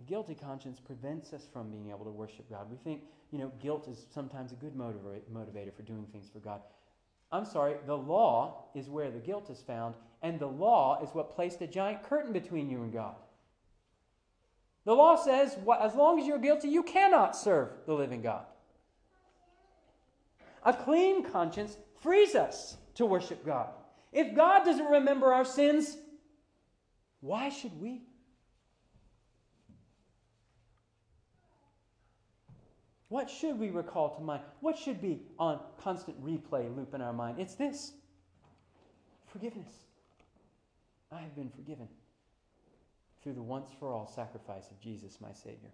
A 0.00 0.02
guilty 0.04 0.34
conscience 0.34 0.80
prevents 0.80 1.34
us 1.34 1.46
from 1.52 1.70
being 1.70 1.90
able 1.90 2.06
to 2.06 2.10
worship 2.10 2.48
God. 2.48 2.70
We 2.70 2.78
think, 2.78 3.02
you 3.30 3.38
know, 3.38 3.52
guilt 3.60 3.86
is 3.86 4.06
sometimes 4.12 4.50
a 4.50 4.56
good 4.56 4.74
motivator 4.74 5.74
for 5.76 5.82
doing 5.82 6.06
things 6.10 6.30
for 6.32 6.38
God. 6.38 6.62
I'm 7.32 7.44
sorry, 7.44 7.76
the 7.86 7.96
law 7.96 8.64
is 8.74 8.88
where 8.88 9.10
the 9.10 9.18
guilt 9.18 9.50
is 9.50 9.60
found, 9.60 9.94
and 10.22 10.38
the 10.38 10.46
law 10.46 11.02
is 11.02 11.10
what 11.10 11.34
placed 11.34 11.60
a 11.62 11.66
giant 11.66 12.02
curtain 12.02 12.32
between 12.32 12.68
you 12.68 12.82
and 12.82 12.92
God. 12.92 13.14
The 14.84 14.94
law 14.94 15.16
says, 15.16 15.56
as 15.80 15.94
long 15.94 16.18
as 16.18 16.26
you're 16.26 16.38
guilty, 16.38 16.68
you 16.68 16.82
cannot 16.82 17.36
serve 17.36 17.68
the 17.86 17.94
living 17.94 18.22
God. 18.22 18.44
A 20.64 20.72
clean 20.72 21.24
conscience 21.24 21.76
frees 22.00 22.34
us 22.34 22.76
to 22.94 23.06
worship 23.06 23.46
God. 23.46 23.68
If 24.12 24.34
God 24.34 24.64
doesn't 24.64 24.86
remember 24.86 25.32
our 25.32 25.44
sins, 25.44 25.96
why 27.20 27.48
should 27.48 27.80
we? 27.80 28.02
What 33.10 33.28
should 33.28 33.58
we 33.58 33.70
recall 33.70 34.14
to 34.14 34.22
mind? 34.22 34.42
What 34.60 34.78
should 34.78 35.02
be 35.02 35.20
on 35.36 35.58
constant 35.82 36.24
replay 36.24 36.74
loop 36.74 36.94
in 36.94 37.02
our 37.02 37.12
mind? 37.12 37.40
It's 37.40 37.56
this 37.56 37.92
forgiveness. 39.26 39.72
I 41.10 41.20
have 41.20 41.34
been 41.34 41.50
forgiven 41.50 41.88
through 43.20 43.32
the 43.32 43.42
once 43.42 43.68
for 43.80 43.92
all 43.92 44.06
sacrifice 44.06 44.70
of 44.70 44.80
Jesus, 44.80 45.20
my 45.20 45.32
Savior. 45.32 45.70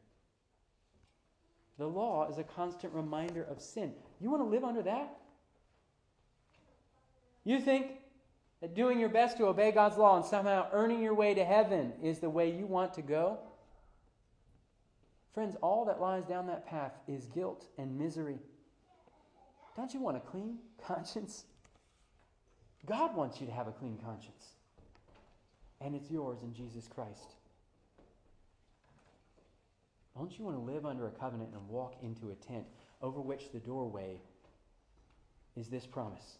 The 1.79 1.87
law 1.87 2.27
is 2.31 2.39
a 2.39 2.43
constant 2.43 2.95
reminder 2.95 3.43
of 3.43 3.61
sin. 3.61 3.93
You 4.19 4.31
want 4.31 4.43
to 4.43 4.49
live 4.49 4.65
under 4.65 4.83
that? 4.83 5.19
You 7.45 7.61
think 7.61 7.99
that 8.63 8.75
doing 8.75 8.99
your 8.99 9.11
best 9.11 9.37
to 9.37 9.45
obey 9.45 9.73
God's 9.73 9.99
law 9.99 10.17
and 10.17 10.25
somehow 10.25 10.69
earning 10.73 11.03
your 11.03 11.13
way 11.13 11.35
to 11.35 11.45
heaven 11.45 11.93
is 12.03 12.19
the 12.19 12.31
way 12.31 12.51
you 12.51 12.65
want 12.65 12.95
to 12.95 13.03
go? 13.03 13.41
Friends, 15.37 15.55
all 15.61 15.85
that 15.85 16.01
lies 16.01 16.25
down 16.25 16.47
that 16.47 16.67
path 16.67 16.93
is 17.07 17.27
guilt 17.27 17.67
and 17.77 17.99
misery. 17.99 18.39
Don't 19.77 19.93
you 19.93 20.01
want 20.01 20.17
a 20.17 20.21
clean 20.21 20.57
conscience? 20.83 21.45
God 22.87 23.15
wants 23.15 23.39
you 23.39 23.47
to 23.47 23.53
have 23.53 23.69
a 23.69 23.73
clean 23.73 23.99
conscience. 24.03 24.55
And 25.83 25.95
it's 25.95 26.11
yours 26.11 26.39
in 26.43 26.55
Jesus 26.55 26.89
Christ. 26.89 27.35
Don't 30.17 30.39
you 30.39 30.47
want 30.47 30.57
to 30.57 30.63
live 30.63 30.87
under 30.87 31.07
a 31.07 31.11
covenant 31.11 31.51
and 31.53 31.69
walk 31.69 31.97
into 32.03 32.31
a 32.31 32.35
tent 32.35 32.65
over 33.03 33.21
which 33.21 33.53
the 33.53 33.59
doorway 33.59 34.19
is 35.55 35.69
this 35.69 35.87
promise 35.87 36.39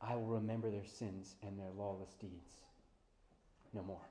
I 0.00 0.16
will 0.16 0.26
remember 0.26 0.68
their 0.68 0.84
sins 0.84 1.36
and 1.44 1.56
their 1.56 1.70
lawless 1.76 2.14
deeds 2.20 2.50
no 3.72 3.84
more. 3.84 4.08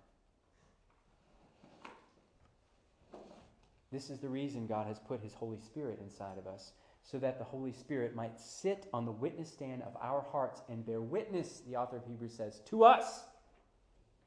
This 3.92 4.10
is 4.10 4.20
the 4.20 4.30
reason 4.30 4.68
God 4.68 4.88
has 4.88 5.00
put 5.00 5.22
His 5.22 5.34
Holy 5.34 5.60
Spirit 5.60 6.00
inside 6.02 6.38
of 6.38 6.48
us, 6.48 6.74
so 7.04 7.18
that 7.20 7.38
the 7.38 7.44
Holy 7.44 7.74
Spirit 7.74 8.16
might 8.16 8.40
sit 8.40 8.88
on 8.94 9.06
the 9.06 9.12
witness 9.12 9.52
stand 9.52 9.82
of 9.82 9.98
our 10.02 10.26
hearts 10.32 10.62
and 10.70 10.86
bear 10.86 11.02
witness, 11.02 11.62
the 11.68 11.76
author 11.76 11.98
of 11.98 12.06
Hebrews 12.06 12.34
says, 12.34 12.62
to 12.68 12.84
us. 12.84 13.24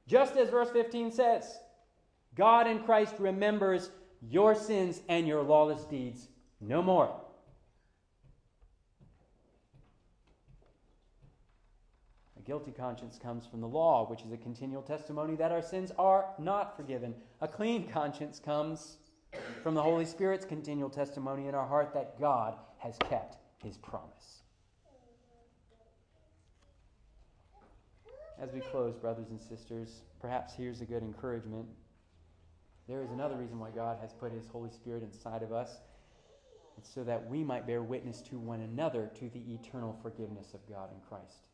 Just 0.07 0.37
as 0.37 0.51
verse 0.51 0.71
15 0.71 1.13
says, 1.13 1.59
God 2.35 2.67
in 2.67 2.81
Christ 2.81 3.15
remembers 3.19 3.91
your 4.21 4.55
sins 4.55 5.01
and 5.09 5.27
your 5.27 5.43
lawless 5.43 5.85
deeds 5.85 6.29
no 6.61 6.83
more. 6.83 7.15
A 12.37 12.43
guilty 12.43 12.73
conscience 12.73 13.19
comes 13.23 13.47
from 13.47 13.61
the 13.61 13.69
law, 13.69 14.07
which 14.11 14.23
is 14.23 14.33
a 14.33 14.37
continual 14.37 14.83
testimony 14.83 15.37
that 15.37 15.53
our 15.53 15.63
sins 15.63 15.93
are 15.99 16.27
not 16.39 16.77
forgiven. 16.77 17.15
A 17.41 17.49
clean 17.49 17.89
conscience 17.89 18.39
comes 18.39 18.99
from 19.63 19.75
the 19.75 19.83
Holy 19.83 20.05
Spirit's 20.05 20.45
continual 20.45 20.91
testimony 20.91 21.49
in 21.49 21.55
our 21.55 21.67
heart 21.67 21.95
that 21.95 22.19
God 22.21 22.55
has 22.79 22.97
kept 22.99 23.39
his 23.63 23.77
promise. 23.79 24.43
As 28.41 28.53
we 28.53 28.61
close, 28.61 28.95
brothers 28.97 29.31
and 29.31 29.41
sisters, 29.41 30.03
perhaps 30.21 30.55
here's 30.55 30.81
a 30.81 30.85
good 30.85 31.03
encouragement. 31.03 31.67
There 32.89 33.03
is 33.03 33.11
another 33.11 33.37
reason 33.37 33.59
why 33.59 33.71
God 33.71 33.99
has 34.03 34.13
put 34.13 34.33
his 34.33 34.47
Holy 34.49 34.71
Spirit 34.71 35.03
inside 35.03 35.43
of 35.43 35.53
us. 35.53 35.79
It's 36.77 36.93
so 36.93 37.05
that 37.05 37.29
we 37.29 37.45
might 37.45 37.67
bear 37.67 37.83
witness 37.83 38.21
to 38.23 38.39
one 38.39 38.61
another 38.61 39.11
to 39.19 39.31
the 39.31 39.55
eternal 39.55 39.97
forgiveness 40.03 40.53
of 40.53 40.61
God 40.69 40.91
in 40.93 41.01
Christ. 41.09 41.47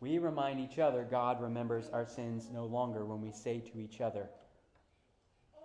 We 0.00 0.18
remind 0.18 0.60
each 0.60 0.78
other 0.78 1.06
God 1.08 1.40
remembers 1.40 1.88
our 1.90 2.06
sins 2.06 2.48
no 2.52 2.64
longer 2.64 3.04
when 3.04 3.20
we 3.20 3.32
say 3.32 3.60
to 3.60 3.80
each 3.80 4.00
other, 4.00 4.28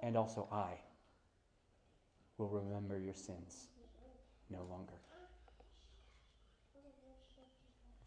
and 0.06 0.16
also 0.16 0.48
I 0.52 0.70
will 2.38 2.50
remember 2.50 3.00
your 3.00 3.16
sins 3.16 3.70
no 4.52 4.60
longer. 4.70 4.94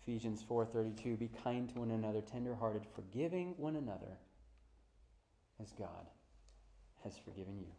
Ephesians 0.00 0.42
4:32 0.48 1.18
Be 1.18 1.28
kind 1.42 1.68
to 1.70 1.80
one 1.80 1.90
another, 1.90 2.20
tenderhearted, 2.20 2.86
forgiving 2.94 3.54
one 3.58 3.76
another 3.76 4.16
as 5.60 5.72
God 5.72 6.06
has 7.02 7.18
forgiven 7.18 7.58
you. 7.58 7.72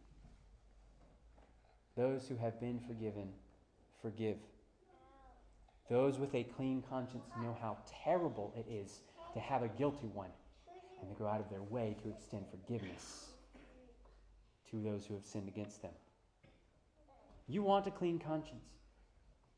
Those 1.96 2.28
who 2.28 2.36
have 2.36 2.60
been 2.60 2.78
forgiven, 2.78 3.32
forgive 4.02 4.36
those 5.88 6.18
with 6.18 6.34
a 6.34 6.44
clean 6.44 6.84
conscience 6.88 7.24
know 7.42 7.56
how 7.60 7.78
terrible 8.04 8.52
it 8.54 8.70
is 8.70 9.00
to 9.32 9.40
have 9.40 9.62
a 9.62 9.68
guilty 9.68 10.06
one 10.08 10.30
and 11.00 11.10
to 11.10 11.16
go 11.16 11.26
out 11.26 11.40
of 11.40 11.48
their 11.50 11.62
way 11.62 11.96
to 12.02 12.10
extend 12.10 12.44
forgiveness 12.50 13.29
to 14.70 14.76
those 14.76 15.06
who 15.06 15.14
have 15.14 15.26
sinned 15.26 15.48
against 15.48 15.82
them. 15.82 15.92
You 17.46 17.62
want 17.62 17.86
a 17.86 17.90
clean 17.90 18.18
conscience. 18.18 18.64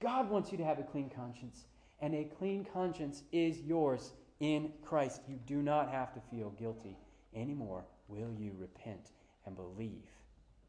God 0.00 0.30
wants 0.30 0.50
you 0.50 0.58
to 0.58 0.64
have 0.64 0.78
a 0.78 0.82
clean 0.82 1.10
conscience, 1.10 1.66
and 2.00 2.14
a 2.14 2.24
clean 2.24 2.66
conscience 2.72 3.22
is 3.32 3.60
yours 3.60 4.12
in 4.40 4.72
Christ. 4.84 5.22
You 5.28 5.38
do 5.46 5.62
not 5.62 5.90
have 5.90 6.12
to 6.14 6.20
feel 6.30 6.50
guilty 6.50 6.96
anymore. 7.34 7.84
Will 8.08 8.32
you 8.38 8.52
repent 8.58 9.10
and 9.46 9.54
believe 9.54 10.08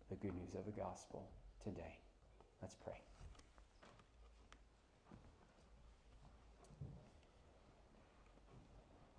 the 0.09 0.15
good 0.15 0.35
news 0.35 0.53
of 0.53 0.65
the 0.65 0.71
gospel 0.71 1.29
today? 1.63 1.97
Let's 2.61 2.75
pray. 2.75 3.01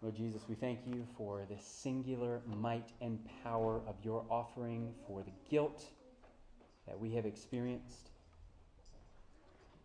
Lord 0.04 0.16
Jesus, 0.16 0.42
we 0.50 0.54
thank 0.54 0.80
you 0.86 1.06
for 1.16 1.46
the 1.48 1.56
singular 1.58 2.42
might 2.60 2.90
and 3.00 3.18
power 3.42 3.80
of 3.88 3.94
your 4.02 4.22
offering, 4.28 4.92
for 5.08 5.22
the 5.22 5.32
guilt 5.48 5.82
that 6.86 7.00
we 7.00 7.14
have 7.14 7.24
experienced. 7.24 8.10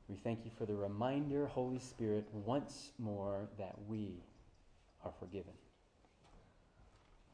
We 0.10 0.18
thank 0.18 0.44
you 0.44 0.52
for 0.58 0.66
the 0.66 0.76
reminder, 0.76 1.48
Holy 1.48 1.80
Spirit, 1.80 2.28
once 2.34 2.92
more 3.00 3.48
that 3.58 3.76
we 3.88 4.22
are 5.06 5.14
forgiven. 5.22 5.54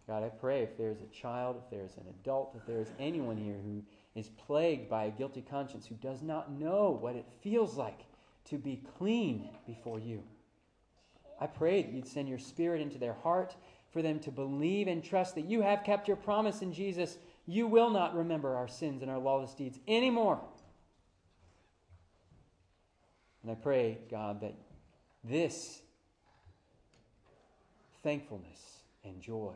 God, 0.05 0.21
I 0.21 0.29
pray 0.29 0.61
if 0.61 0.77
there's 0.77 1.01
a 1.01 1.07
child, 1.07 1.59
if 1.65 1.71
there's 1.71 1.97
an 1.97 2.05
adult, 2.21 2.55
if 2.55 2.67
there's 2.67 2.91
anyone 2.99 3.37
here 3.37 3.57
who 3.65 3.81
is 4.13 4.29
plagued 4.45 4.91
by 4.91 5.05
a 5.05 5.09
guilty 5.09 5.41
conscience, 5.41 5.87
who 5.87 5.95
does 5.95 6.21
not 6.21 6.51
know 6.51 6.95
what 7.01 7.15
it 7.15 7.25
feels 7.41 7.77
like 7.77 8.01
to 8.51 8.59
be 8.59 8.83
clean 8.99 9.49
before 9.65 9.99
you. 9.99 10.21
I 11.39 11.47
pray 11.47 11.81
that 11.81 11.91
you'd 11.91 12.07
send 12.07 12.29
your 12.29 12.39
spirit 12.39 12.81
into 12.81 12.97
their 12.97 13.13
heart 13.13 13.55
for 13.91 14.01
them 14.01 14.19
to 14.19 14.31
believe 14.31 14.87
and 14.87 15.03
trust 15.03 15.35
that 15.35 15.45
you 15.45 15.61
have 15.61 15.83
kept 15.83 16.07
your 16.07 16.17
promise 16.17 16.61
in 16.61 16.73
Jesus. 16.73 17.17
You 17.45 17.67
will 17.67 17.89
not 17.89 18.15
remember 18.15 18.55
our 18.55 18.67
sins 18.67 19.01
and 19.01 19.11
our 19.11 19.19
lawless 19.19 19.53
deeds 19.53 19.79
anymore. 19.87 20.41
And 23.43 23.51
I 23.51 23.55
pray, 23.55 23.99
God, 24.09 24.41
that 24.41 24.55
this 25.23 25.81
thankfulness 28.03 28.59
and 29.03 29.21
joy 29.21 29.53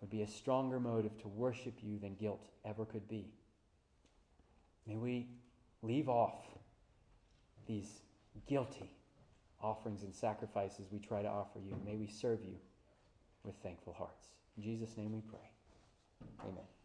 would 0.00 0.10
be 0.10 0.22
a 0.22 0.28
stronger 0.28 0.80
motive 0.80 1.16
to 1.22 1.28
worship 1.28 1.74
you 1.82 1.98
than 1.98 2.14
guilt 2.14 2.44
ever 2.64 2.84
could 2.84 3.08
be. 3.08 3.26
May 4.86 4.96
we 4.96 5.26
leave 5.82 6.08
off 6.08 6.44
these 7.66 8.00
guilty 8.48 8.90
offerings 9.60 10.02
and 10.02 10.14
sacrifices 10.14 10.86
we 10.90 10.98
try 10.98 11.22
to 11.22 11.28
offer 11.28 11.58
you. 11.58 11.76
May 11.84 11.96
we 11.96 12.06
serve 12.06 12.44
you 12.44 12.56
with 13.44 13.56
thankful 13.62 13.92
hearts. 13.92 14.28
In 14.56 14.62
Jesus' 14.62 14.96
name 14.96 15.12
we 15.12 15.20
pray. 15.20 15.50
Amen. 16.40 16.77